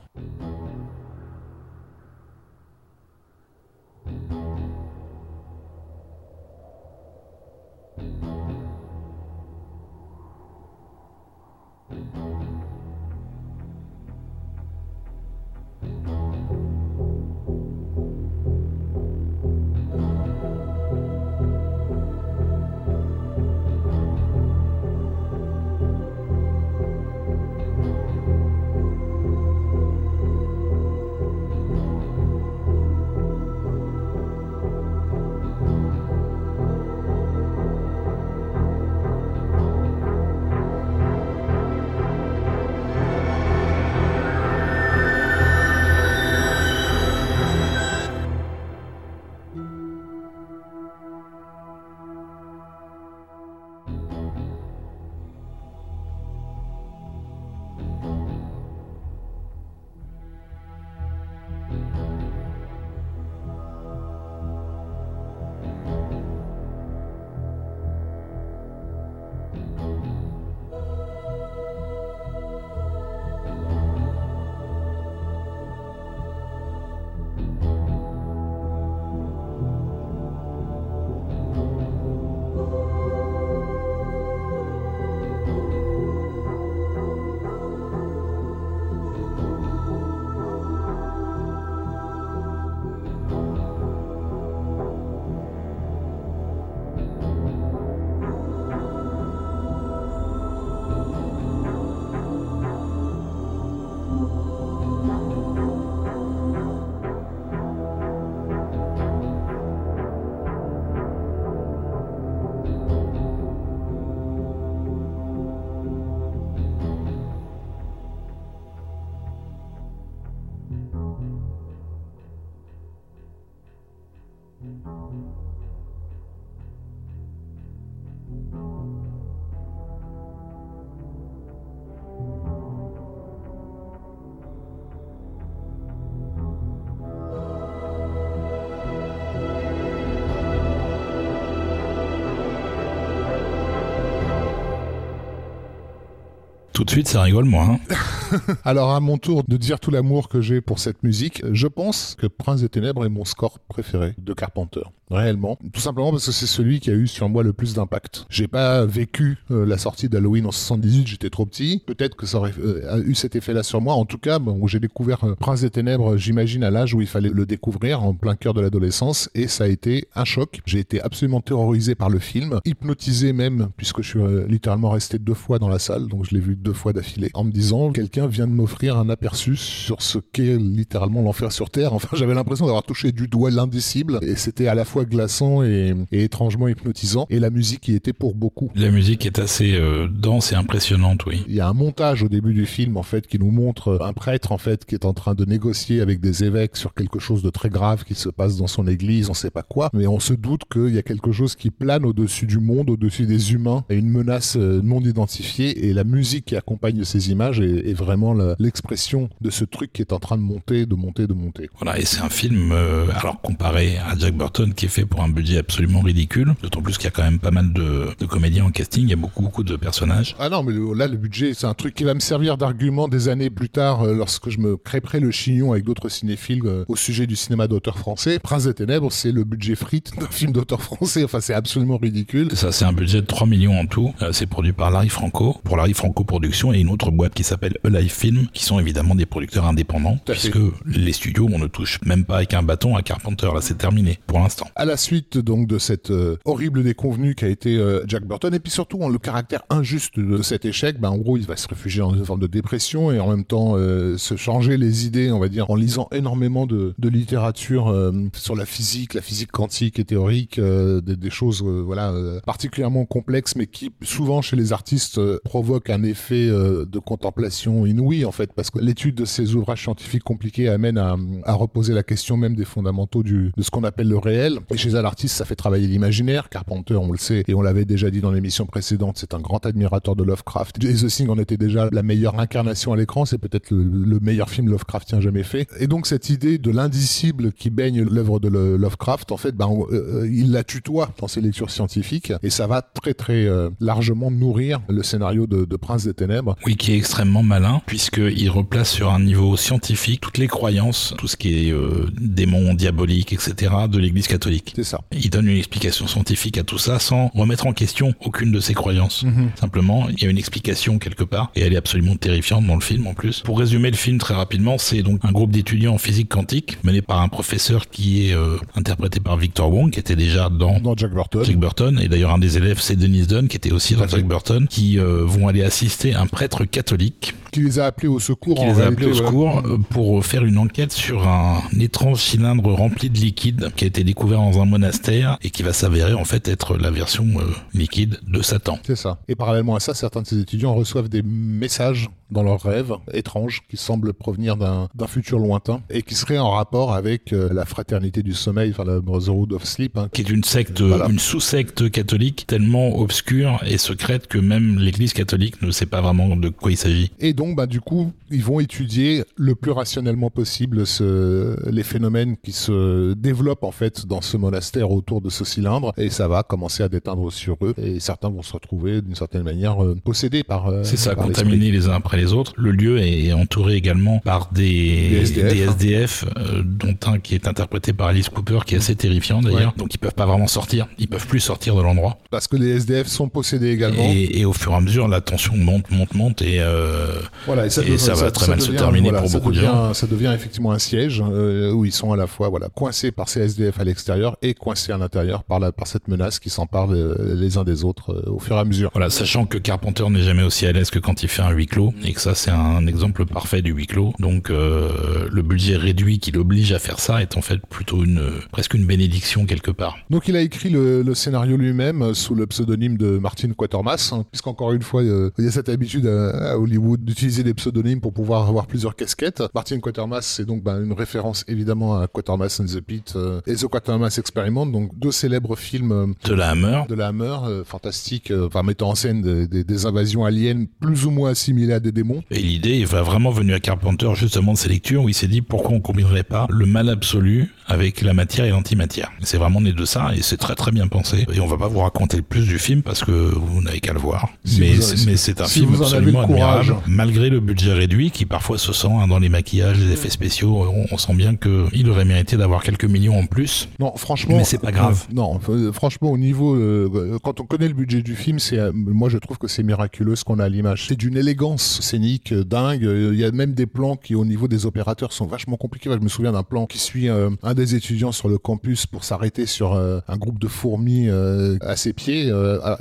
[146.80, 147.77] Tout de suite, ça rigole moins.
[147.91, 148.38] Hein.
[148.63, 152.15] Alors à mon tour de dire tout l'amour que j'ai pour cette musique, je pense
[152.17, 155.57] que Prince des Ténèbres est mon score préféré de Carpenter réellement.
[155.74, 158.26] Tout simplement parce que c'est celui qui a eu sur moi le plus d'impact.
[158.30, 161.84] J'ai pas vécu euh, la sortie d'Halloween en 78, j'étais trop petit.
[161.86, 163.95] Peut-être que ça aurait euh, eu cet effet-là sur moi.
[163.95, 167.07] En tout cas, bon, j'ai découvert euh, Prince des Ténèbres, j'imagine à l'âge où il
[167.07, 170.62] fallait le découvrir, en plein cœur de l'adolescence, et ça a été un choc.
[170.66, 175.34] J'ai été absolument terrorisé par le film, hypnotisé même, puisque je suis littéralement resté deux
[175.34, 178.28] fois dans la salle, donc je l'ai vu deux fois d'affilée, en me disant quelqu'un
[178.28, 181.93] vient de m'offrir un aperçu sur ce qu'est littéralement l'enfer sur Terre.
[181.99, 185.93] Enfin, j'avais l'impression d'avoir touché du doigt l'indicible, et c'était à la fois glaçant et,
[186.12, 187.28] étrangement hypnotisant.
[187.30, 188.72] Et la musique y était pour beaucoup.
[188.76, 191.43] La musique est assez euh, dense et impressionnante, oui.
[191.47, 194.14] Il y a un montage au début du film, en fait, qui nous montre un
[194.14, 197.41] prêtre, en fait, qui est en train de négocier avec des évêques sur quelque chose
[197.41, 200.20] de très grave qui se passe dans son église, on sait pas quoi, mais on
[200.20, 203.84] se doute qu'il y a quelque chose qui plane au-dessus du monde, au-dessus des humains,
[203.89, 205.88] et une menace euh, non identifiée.
[205.88, 210.14] Et la musique qui accompagne ces images est, vraiment l'expression de ce truc qui est
[210.14, 211.70] en train de monter, de monter, de monter.
[211.80, 215.22] Voilà, et c'est un film, euh, alors comparé à Jack Burton, qui est fait pour
[215.22, 216.54] un budget absolument ridicule.
[216.62, 219.04] D'autant plus qu'il y a quand même pas mal de, comédiens en casting.
[219.04, 220.36] Il y a beaucoup, beaucoup de personnages.
[220.40, 223.30] Ah non, mais là, le budget, c'est un truc qui va me servir d'argument des
[223.30, 226.96] années plus tard, euh, lorsque je me crêperai le chignon avec d'autres cinéphiles euh, au
[226.96, 228.40] sujet du cinéma d'auteur français.
[228.40, 231.24] Prince des Ténèbres, c'est le budget frites d'un film d'auteur français.
[231.24, 232.50] Enfin, c'est absolument ridicule.
[232.54, 234.14] Ça, c'est un budget de 3 millions en tout.
[234.22, 237.44] Euh, c'est produit par Larry Franco, pour Larry Franco Productions et une autre boîte qui
[237.44, 242.00] s'appelle Alive Film, qui sont évidemment des producteurs indépendants, puisque les studios, on ne touche
[242.06, 243.50] même pas avec un bâton à Carpenter.
[243.54, 244.68] Là, c'est terminé pour l'instant.
[244.80, 248.53] À la suite donc de cette euh, horrible déconvenue qui a été euh, Jack Burton.
[248.53, 251.67] Et puis surtout le caractère injuste de cet échec ben en gros il va se
[251.67, 255.34] réfugier dans une forme de dépression et en même temps euh, se changer les idées
[255.34, 257.93] on va dire en lisant énormément de, de littérature
[258.34, 262.13] sur la physique la physique quantique et théorique des, des, choses voilà
[262.45, 268.32] particulièrement complexes mais qui souvent chez les artistes provoquent un effet de contemplation inouï en
[268.32, 272.38] fait parce que l'étude de ces ouvrages scientifiques compliqués amène à, à reposer la question
[272.38, 275.45] même des fondamentaux du, de ce qu'on appelle le réel et chez un artiste ça
[275.45, 276.49] fait travailler l'imaginaire.
[276.49, 279.65] Carpenter, on le sait, et on l'avait déjà dit dans l'émission précédente, c'est un grand
[279.65, 280.80] admirateur de Lovecraft.
[280.80, 284.70] The Thing en était déjà la meilleure incarnation à l'écran, c'est peut-être le, meilleur film
[284.70, 285.67] Lovecraftien jamais fait.
[285.80, 290.30] Et donc cette idée de l'indicible qui baigne l'œuvre de Lovecraft, en fait, ben, euh,
[290.32, 294.82] il la tutoie dans ses lectures scientifiques, et ça va très très euh, largement nourrir
[294.89, 296.57] le scénario de, Prince des Ténèbres.
[296.65, 301.28] Oui, qui est extrêmement malin, puisqu'il replace sur un niveau scientifique toutes les croyances, tout
[301.28, 304.49] ce qui est euh, démons, diaboliques, etc., de l'Église catholique.
[304.76, 305.02] C'est ça.
[305.12, 308.74] Il donne une explication scientifique à tout ça sans remettre en question aucune de ses
[308.74, 309.24] croyances.
[309.24, 309.52] Mhm.
[309.60, 312.82] Simplement, il y a une explication quelque part et elle est absolument terrifiante dans le
[312.82, 313.41] film en plus.
[313.41, 317.02] Pour résumer le film très rapidement, c'est donc un groupe d'étudiants en physique quantique mené
[317.02, 320.95] par un professeur qui est euh, interprété par Victor Wong qui était déjà dans, dans
[320.95, 321.43] Jack Burton.
[321.43, 324.26] Jack Burton et d'ailleurs un des élèves c'est Dennis Dunn qui était aussi dans Jack
[324.26, 328.56] Burton qui euh, vont aller assister un prêtre catholique qui les a appelés au secours.
[328.56, 332.72] Qui les a appelés au secours euh, pour faire une enquête sur un étrange cylindre
[332.74, 336.26] rempli de liquide qui a été découvert dans un monastère et qui va s'avérer en
[336.26, 337.43] fait être la version euh,
[337.74, 338.80] liquide de Satan.
[338.86, 339.20] C'est ça.
[339.28, 343.62] Et parallèlement à ça, certains de ces étudiants reçoivent des messages dans leurs rêves étranges
[343.70, 348.22] qui semblent provenir d'un futur lointain et qui seraient en rapport avec euh, la fraternité
[348.24, 349.97] du sommeil, enfin la Brotherhood of Sleep.
[349.97, 350.10] Hein.
[350.14, 355.62] Qui est une secte, une sous-secte catholique tellement obscure et secrète que même l'église catholique
[355.62, 357.12] ne sait pas vraiment de quoi il s'agit.
[357.20, 362.36] Et donc, bah, du coup, ils vont étudier le plus rationnellement possible ce, les phénomènes
[362.36, 366.44] qui se développent en fait dans ce monastère autour de ce cylindre et ça va
[366.44, 370.44] commencer à déteindre sur eux et certains vont se retrouver d'une certaine manière euh, possédés
[370.44, 370.68] par.
[370.68, 372.52] Euh, C'est ça, contaminés les uns après les autres.
[372.58, 376.42] Le lieu est entouré également par des, des SDF, hein.
[376.42, 379.74] euh, dont un qui est interprété par Alice Cooper, qui est assez terrifiant d'ailleurs.
[379.78, 382.18] Donc ils peuvent pas vraiment sortir, ils peuvent plus sortir de l'endroit.
[382.32, 384.04] Parce que les SDF sont possédés également.
[384.04, 387.69] Et, au fur et à mesure, la tension monte, monte, monte et, euh, voilà, et
[387.69, 389.93] ça, va très mal se terminer pour beaucoup de gens.
[389.93, 393.30] Ça devient effectivement un siège euh, où ils sont à la fois voilà coincés par
[393.30, 396.88] ces SDF à l'extérieur et coincés à l'intérieur par, la, par cette menace qui s'empare
[396.88, 398.89] les uns des autres au fur et à mesure.
[398.93, 401.67] Voilà, sachant que Carpenter n'est jamais aussi à l'aise que quand il fait un huis
[401.67, 404.13] clos et que ça c'est un exemple parfait du huis clos.
[404.19, 408.32] Donc euh, le budget réduit qui l'oblige à faire ça est en fait plutôt une
[408.51, 409.97] presque une bénédiction quelque part.
[410.09, 414.73] Donc il a écrit le, scénario lui-même sous le pseudonyme de Martin Quatermass, hein, puisqu'encore
[414.73, 418.47] une fois euh, il y a cette habitude à, Hollywood utilisé des pseudonymes pour pouvoir
[418.47, 419.43] avoir plusieurs casquettes.
[419.53, 423.55] Martin Quatermass, c'est donc ben, une référence évidemment à Quatermass and the Pit euh, et
[423.55, 427.63] The Quatermass Experiment, donc deux célèbres films euh, de la Hammer, de la Hammer, euh,
[427.65, 431.91] fantastique, enfin mettant en scène des, des, invasions aliens plus ou moins assimilées à des
[431.91, 432.24] démons.
[432.32, 435.41] Et l'idée est vraiment venue à Carpenter justement de ses lectures où il s'est dit
[435.41, 439.11] pourquoi on combinerait pas le mal absolu avec la matière et l'antimatière.
[439.22, 441.26] C'est vraiment né de ça et c'est très très bien pensé.
[441.34, 443.93] Et on va pas vous raconter le plus du film parce que vous n'avez qu'à
[443.93, 444.30] le voir.
[444.59, 446.76] mais c'est un film absolument admirable.
[446.88, 450.65] Malgré le budget réduit qui parfois se sent hein, dans les maquillages, les effets spéciaux,
[450.91, 453.70] on, sent bien que il aurait mérité d'avoir quelques millions en plus.
[453.80, 454.38] Non, franchement.
[454.38, 455.05] Mais c'est pas grave.
[455.09, 458.59] Euh, non, euh, franchement, au niveau, euh, quand on connaît le budget du film, c'est,
[458.74, 460.88] moi je trouve que c'est miraculeux ce qu'on a à l'image.
[460.88, 462.82] C'est d'une élégance scénique dingue.
[462.82, 465.89] Il y a même des plans qui, au niveau des opérateurs, sont vachement compliqués.
[465.91, 469.45] Je me souviens d'un plan qui suit un des étudiants sur le campus pour s'arrêter
[469.45, 472.32] sur un groupe de fourmis à ses pieds.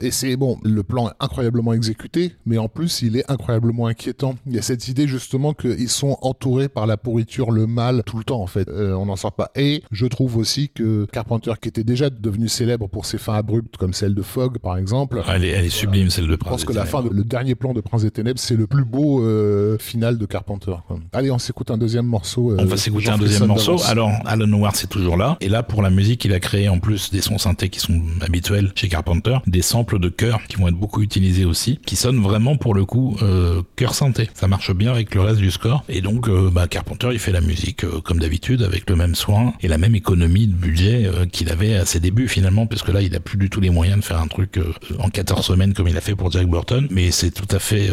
[0.00, 4.34] et c'est bon, le plan est incroyablement exécuté, mais en plus, il est incroyablement inquiétant.
[4.46, 8.18] Il y a cette idée justement qu'ils sont entourés par la pourriture, le mal, tout
[8.18, 8.68] le temps en fait.
[8.68, 9.50] Euh, on n'en sort pas.
[9.54, 13.76] Et je trouve aussi que Carpenter, qui était déjà devenu célèbre pour ses fins abruptes,
[13.76, 15.22] comme celle de Fogg par exemple.
[15.28, 16.60] elle, est, sublime celle de Prince.
[16.60, 18.84] Je pense que la fin, le dernier plan de Prince des Ténèbres, c'est le plus
[18.84, 20.74] beau euh, final de Carpenter.
[21.12, 22.52] Allez, on s'écoute un deuxième morceau.
[22.52, 23.76] Euh, on va s'écouter un deuxième morceau.
[23.86, 25.36] Alors, Alan Ward, c'est toujours là.
[25.40, 28.00] Et là, pour la musique, il a créé en plus des sons synthés qui sont
[28.20, 32.22] habituels chez Carpenter, des samples de chœur qui vont être beaucoup utilisés aussi, qui sonnent
[32.22, 34.28] vraiment pour le coup euh, cœur santé.
[34.34, 35.84] Ça marche bien avec le reste du score.
[35.88, 39.14] Et donc, euh, bah, Carpenter, il fait la musique euh, comme d'habitude, avec le même
[39.14, 42.82] soin et la même économie de budget euh, qu'il avait à ses débuts finalement, parce
[42.82, 44.60] que là, il a plus du tout les moyens de faire un truc
[44.98, 46.86] en 14 semaines comme il a fait pour Jack Burton.
[46.90, 47.90] Mais c'est tout à fait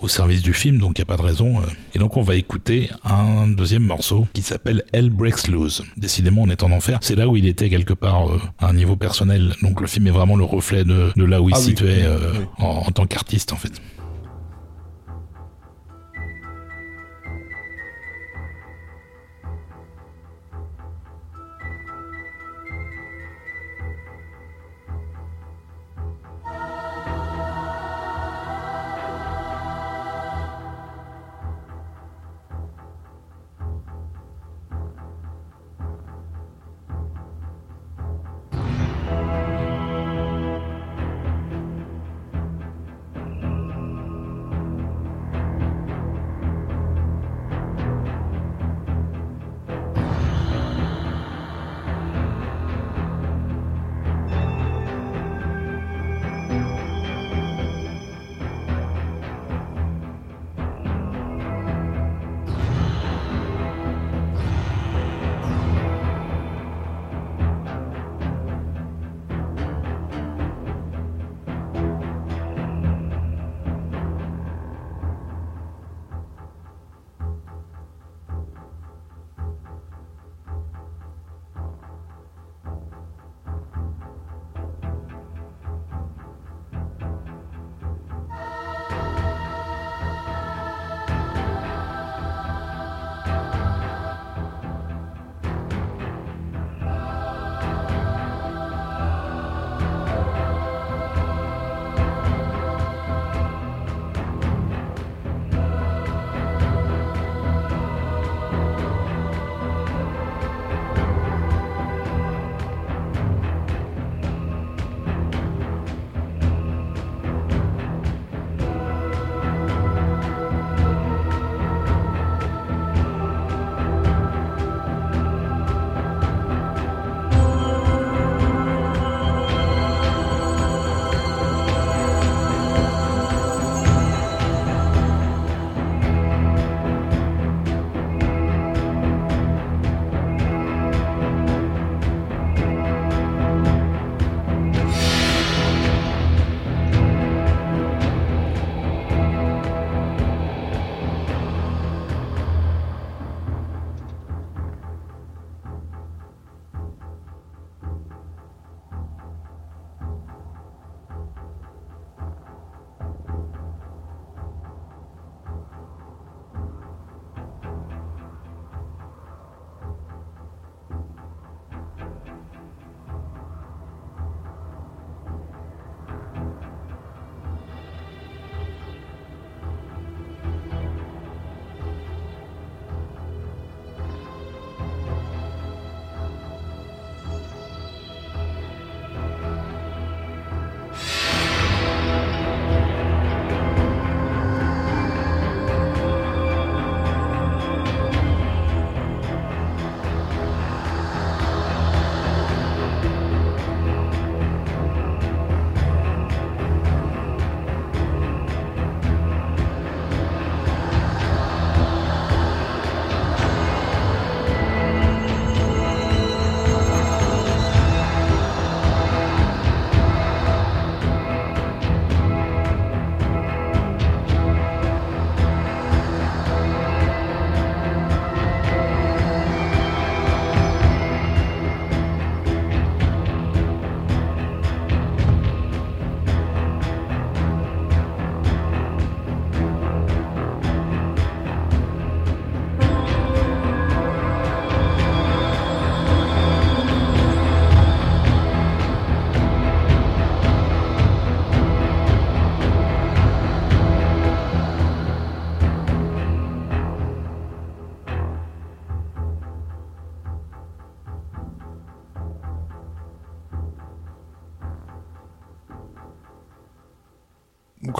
[0.00, 1.62] au service du film, donc il n'y a pas de raison.
[1.94, 5.84] Et donc, on va écouter un deuxième morceau qui s'appelle Hell Breaks Loose.
[6.12, 6.98] Décidément, on est en enfer.
[7.00, 9.54] C'est là où il était quelque part à un niveau personnel.
[9.62, 12.04] Donc, le film est vraiment le reflet de, de là où il ah se situait
[12.58, 13.72] en, en tant qu'artiste en fait.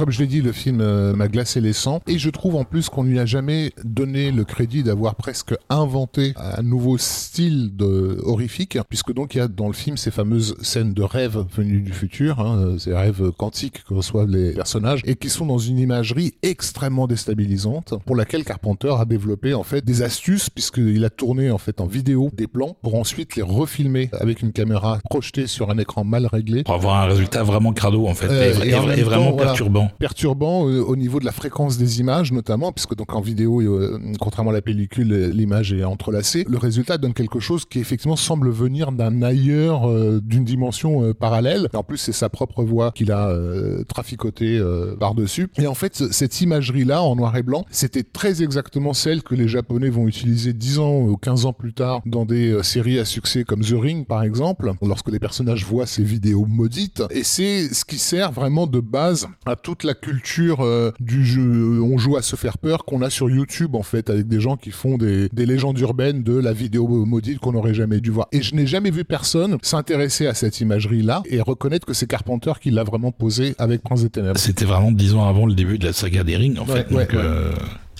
[0.02, 2.00] Comme je l'ai dit, le film euh, m'a glacé les sangs.
[2.08, 6.34] Et je trouve en plus qu'on lui a jamais donné le crédit d'avoir presque inventé
[6.36, 10.56] un nouveau style de horrifique, puisque donc il y a dans le film ces fameuses
[10.60, 15.14] scènes de rêves venus du futur, hein, ces rêves quantiques que reçoivent les personnages, et
[15.14, 20.02] qui sont dans une imagerie extrêmement déstabilisante, pour laquelle Carpenter a développé en fait des
[20.02, 24.42] astuces, puisqu'il a tourné en fait en vidéo des plans pour ensuite les refilmer avec
[24.42, 26.64] une caméra projetée sur un écran mal réglé.
[26.64, 29.02] Pour avoir un résultat vraiment crado en fait, Euh, et, et en et- même et
[29.02, 29.90] vraiment temps, perturbant.
[29.98, 33.98] Perturbant euh, au niveau de la fréquence des images notamment puisque donc en vidéo euh,
[34.20, 36.44] contrairement à la pellicule euh, l'image est entrelacée.
[36.48, 39.89] Le résultat donne quelque chose qui effectivement semble venir d'un ailleurs
[40.20, 41.69] d'une dimension parallèle.
[41.73, 44.60] Et en plus c'est sa propre voix qu'il a euh, traficoté
[44.98, 48.43] par dessus et en fait ce- cette imagerie là en noir et blanc c'était très
[48.43, 52.24] exactement celle que les japonais vont utiliser 10 ans ou 15 ans plus tard dans
[52.24, 56.47] des séries à succès comme The Ring par exemple lorsque les personnages voient ces vidéos
[56.47, 57.02] maudites.
[57.10, 61.80] Et c'est ce qui sert vraiment de base à toute la culture euh, du jeu
[61.82, 64.56] on joue à se faire peur qu'on a sur YouTube en fait avec des gens
[64.56, 68.28] qui font des, des légendes urbaines de la vidéo maudite qu'on n'aurait jamais dû voir.
[68.32, 72.06] Et je n'ai jamais vu personne s'intéresser à cette imagerie là et reconnaître que c'est
[72.06, 74.38] Carpenter qui l'a vraiment posé avec Prince des Ténèbres.
[74.38, 76.94] C'était vraiment dix ans avant le début de la saga des rings, en Ouais, fait.
[76.94, 77.52] ouais, donc, euh,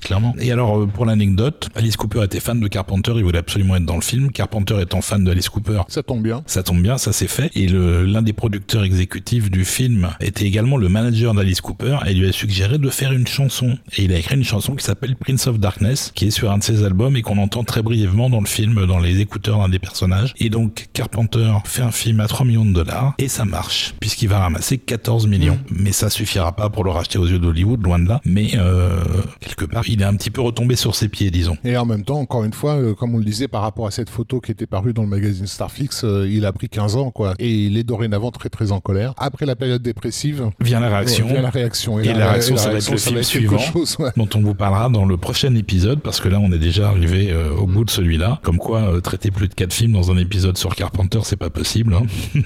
[0.02, 0.34] Clairement.
[0.40, 3.84] Et alors, euh, pour l'anecdote, Alice Cooper était fan de Carpenter, il voulait absolument être
[3.86, 4.30] dans le film.
[4.32, 7.50] Carpenter étant fan de Alice Cooper, ça tombe bien ça tombe bien, ça s'est fait.
[7.54, 12.14] Et le- l'un des producteurs exécutifs du film était également le manager d'Alice Cooper et
[12.14, 13.78] lui a suggéré de faire une chanson.
[13.96, 16.58] Et il a écrit une chanson qui s'appelle Prince of Darkness, qui est sur un
[16.58, 19.68] de ses albums et qu'on entend très brièvement dans le film, dans les écouteurs d'un
[19.68, 20.34] des personnages.
[20.38, 24.28] Et donc, Carpenter fait un film à 3 millions de dollars et ça marche, puisqu'il
[24.28, 25.58] va ramasser 14 millions.
[25.70, 28.20] Mais ça suffira pas pour le racheter aux yeux d'Hollywood, loin de là.
[28.24, 29.00] Mais euh,
[29.40, 31.56] quelque part, il est un petit peu retombé sur ses pieds, disons.
[31.64, 33.90] Et en même temps, encore une fois, euh, comme on le disait par rapport à
[33.90, 37.10] cette photo qui était parue dans le magazine Starfix, euh, il a pris 15 ans,
[37.10, 37.35] quoi.
[37.39, 39.12] Et il est dorénavant très très en colère.
[39.19, 41.27] Après la période dépressive, Vient la réaction.
[41.27, 41.98] vient la réaction.
[42.01, 43.59] Et la réaction, ça va être le film suivant.
[43.59, 44.10] chose, ouais.
[44.16, 47.31] dont on vous parlera dans le prochain épisode parce que là on est déjà arrivé
[47.31, 50.56] euh, au bout de celui-là comme quoi traiter plus de quatre films dans un épisode
[50.56, 52.02] sur Carpenter c'est pas possible hein.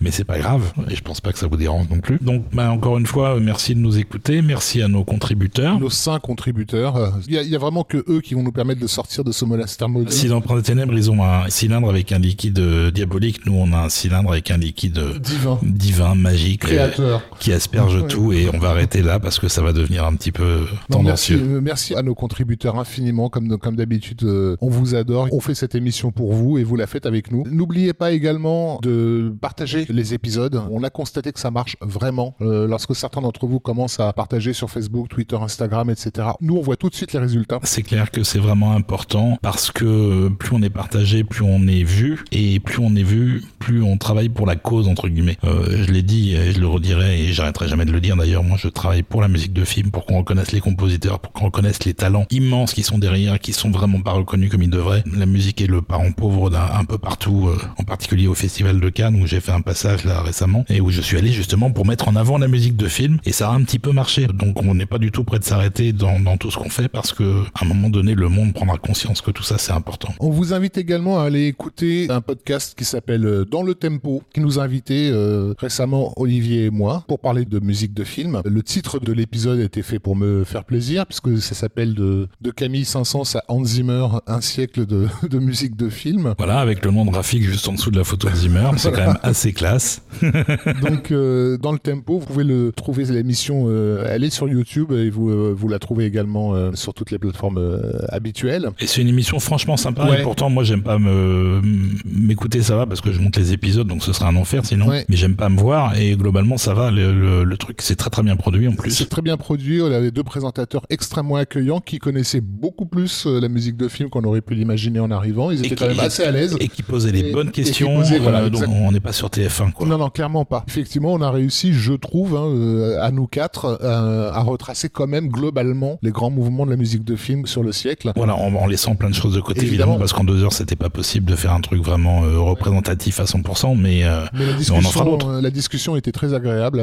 [0.00, 2.44] mais c'est pas grave et je pense pas que ça vous dérange non plus donc
[2.52, 6.54] bah, encore une fois merci de nous écouter merci à nos contributeurs Nos cinq contributeurs,
[6.72, 9.24] il y, a- il y a vraiment que eux qui vont nous permettre de sortir
[9.24, 10.12] de ce monastère maudit.
[10.14, 13.54] si dans Prince des Ténèbres ils ont un cylindre avec un liquide euh, diabolique nous
[13.54, 15.58] on a un cylindre avec un liquide euh, Divin.
[15.62, 17.22] divin magique euh, Créateur.
[17.38, 18.08] qui asperge Ouais.
[18.08, 20.60] tout et on va arrêter là parce que ça va devenir un petit peu
[20.90, 25.40] Non, merci, tendancieux merci à nos contributeurs infiniment, comme, comme d'habitude, on vous adore, on
[25.40, 27.44] fait cette émission pour vous et vous la faites avec nous.
[27.50, 30.60] N'oubliez pas également de partager les épisodes.
[30.70, 34.52] On a constaté que ça marche vraiment euh, lorsque certains d'entre vous commencent à partager
[34.52, 36.28] sur Facebook, Twitter, Instagram, etc.
[36.40, 37.60] Nous, on voit tout de suite les résultats.
[37.62, 41.84] C'est clair que c'est vraiment important parce que plus on est partagé, plus on est
[41.84, 45.38] vu et plus on est vu, plus on travaille pour la cause entre guillemets.
[45.44, 48.42] Euh, je l'ai dit et je le redirai et j'arrêterai jamais de le dire d'ailleurs.
[48.42, 51.46] Moi, je travaille pour la musique de film, pour qu'on reconnaisse les compositeurs, pour qu'on
[51.46, 55.04] reconnaisse les talents immenses qui sont derrière, qui sont vraiment pas reconnus comme ils devraient.
[55.16, 58.80] La musique est le parent pauvre d'un un peu partout, euh, en particulier au Festival
[58.80, 61.70] de Cannes où j'ai fait un passage là récemment et où je suis allé justement
[61.70, 64.26] pour mettre en avant la musique de film et ça a un petit peu marché.
[64.26, 67.12] Donc on n'est pas du tout prêt de s'arrêter dans tout ce qu'on fait parce
[67.12, 70.12] que à un moment donné le monde prendra conscience que tout ça c'est important.
[70.20, 74.22] On vous invite également à aller écouter un podcast qui s'appelle euh, Dans le Tempo,
[74.32, 78.40] qui nous a invité euh, récemment Olivier et moi pour parler de musique de film.
[78.44, 82.28] Le titre de l'épisode a été fait pour me faire plaisir puisque ça s'appelle de,
[82.40, 86.34] de Camille Saint-Saëns à Hans Zimmer, un siècle de, de musique de film.
[86.38, 88.90] Voilà, avec le nom de graphique juste en dessous de la photo de Zimmer, c'est
[88.92, 90.02] quand même assez classe.
[90.82, 93.64] Donc euh, dans le tempo, vous pouvez le trouver l'émission.
[93.68, 97.18] euh, elle est sur YouTube et vous vous la trouvez également euh, sur toutes les
[97.18, 98.70] plateformes euh, habituelles.
[98.80, 100.04] Et c'est une émission franchement sympa.
[100.08, 100.20] Ouais.
[100.20, 101.60] Et pourtant, moi, j'aime pas me
[102.04, 104.88] m'écouter, ça va parce que je monte les épisodes, donc ce serait un enfer sinon.
[104.88, 105.04] Ouais.
[105.08, 106.90] Mais j'aime pas me voir et globalement, ça va.
[106.90, 108.90] Le, le- le truc, c'est très très bien produit en plus.
[108.90, 109.80] C'est très bien produit.
[109.82, 114.08] On avait deux présentateurs extrêmement accueillants qui connaissaient beaucoup plus euh, la musique de film
[114.10, 115.50] qu'on aurait pu l'imaginer en arrivant.
[115.50, 116.56] Ils étaient quand même assez à l'aise.
[116.60, 118.00] Et qui posait les Et- bonnes questions.
[118.20, 119.86] voilà, donc on n'est pas sur TF1 quoi.
[119.86, 120.64] Non, non, clairement pas.
[120.68, 125.28] Effectivement, on a réussi, je trouve, hein, à nous quatre, euh, à retracer quand même
[125.28, 128.10] globalement les grands mouvements de la musique de film sur le siècle.
[128.16, 129.98] Voilà, en, en laissant plein de choses de côté, évidemment, Évidemment.
[129.98, 133.24] parce qu'en deux heures, c'était pas possible de faire un truc vraiment euh, représentatif à
[133.24, 135.28] 100%, mais euh, Mais la on en fera discussion, d'autres.
[135.28, 136.80] euh, la discussion était très agréable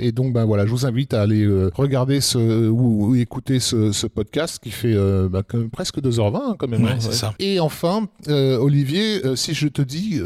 [0.00, 2.38] et donc ben voilà, je vous invite à aller regarder ce
[2.68, 6.84] ou, ou écouter ce, ce podcast qui fait que- presque 2h20 hein, quand même.
[6.84, 7.34] Ouais, hein, ça.
[7.40, 10.20] Et enfin, Olivier, si je te dis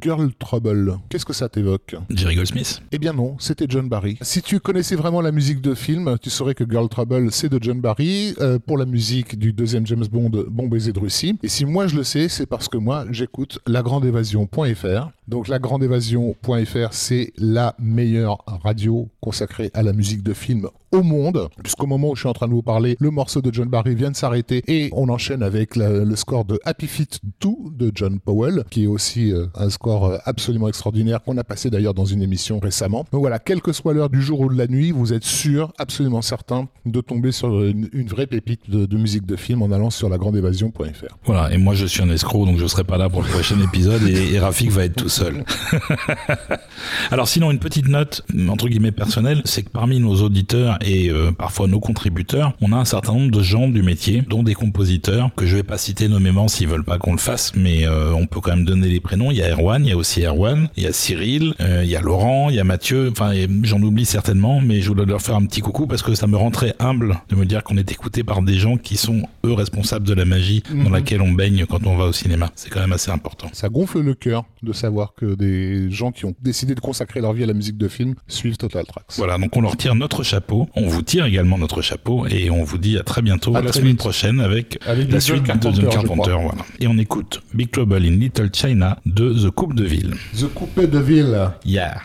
[0.00, 1.94] Girl Trouble, qu'est-ce que ça t'évoque?
[2.10, 2.82] Jerry Goldsmith.
[2.92, 4.18] Eh bien non, c'était John Barry.
[4.22, 7.58] Si tu connaissais vraiment la musique de film, tu saurais que Girl Trouble, c'est de
[7.60, 11.36] John Barry Euh, pour la musique du deuxième James Bond, Bon baiser de Russie.
[11.42, 15.10] Et si moi je le sais, c'est parce que moi j'écoute lagrandeévasion.fr.
[15.26, 21.86] Donc lagrandeévasion.fr, c'est la meilleure radio consacrée à la musique de film au monde, puisqu'au
[21.86, 24.10] moment où je suis en train de vous parler, le morceau de John Barry vient
[24.10, 28.64] de s'arrêter et on enchaîne avec le score de Happy Feet 2 de John Powell,
[28.70, 32.22] qui est aussi euh, un score euh, absolument extraordinaire qu'on a passé d'ailleurs dans une
[32.22, 33.06] émission récemment.
[33.12, 35.72] Donc voilà, quelle que soit l'heure du jour ou de la nuit, vous êtes sûr,
[35.78, 40.08] absolument certain, de tomber sur une, vraie pépite de, musique de film en allant sur
[40.08, 41.16] lagrandeévasion.fr.
[41.24, 43.58] Voilà, et moi je suis un escroc, donc je serai pas là pour le prochain
[43.60, 45.44] épisode et, Rafik va être tout seul.
[47.10, 51.30] Alors sinon, une petite note, entre guillemets personnelle, c'est que parmi nos auditeurs et euh,
[51.32, 55.30] parfois nos contributeurs, on a un certain nombre de gens du métier, dont des compositeurs,
[55.36, 58.26] que je vais pas citer nommément s'ils veulent pas qu'on le fasse, mais euh, on
[58.26, 59.30] peut quand même donner les prénoms.
[59.30, 61.90] Il y a Erwan, il y a aussi Erwan, il y a Cyril, euh, il
[61.90, 63.32] y a Laurent, il y a Mathieu, enfin
[63.62, 66.36] j'en oublie certainement, mais je voulais leur faire un petit coucou parce que ça me
[66.36, 69.52] rend très humble de me dire qu'on est écouté par des gens qui sont eux
[69.52, 70.92] responsables de la magie dans mhm.
[70.92, 72.50] laquelle on baigne quand on va au cinéma.
[72.56, 73.48] C'est quand même assez important.
[73.52, 77.32] Ça gonfle le cœur de savoir que des gens qui ont décidé de consacrer leur
[77.32, 79.04] vie à la musique de film suivent Total Tracks.
[79.16, 82.64] Voilà, donc on leur tire notre chapeau, on vous tire également notre chapeau et on
[82.64, 86.32] vous dit à très bientôt, la semaine prochaine avec, la suite de The Carpenter.
[86.32, 86.64] Voilà.
[86.80, 90.16] Et on écoute Big Trouble in Little China de The Coupe de Ville.
[90.36, 91.50] The Coupe de Ville.
[91.64, 92.00] Yeah.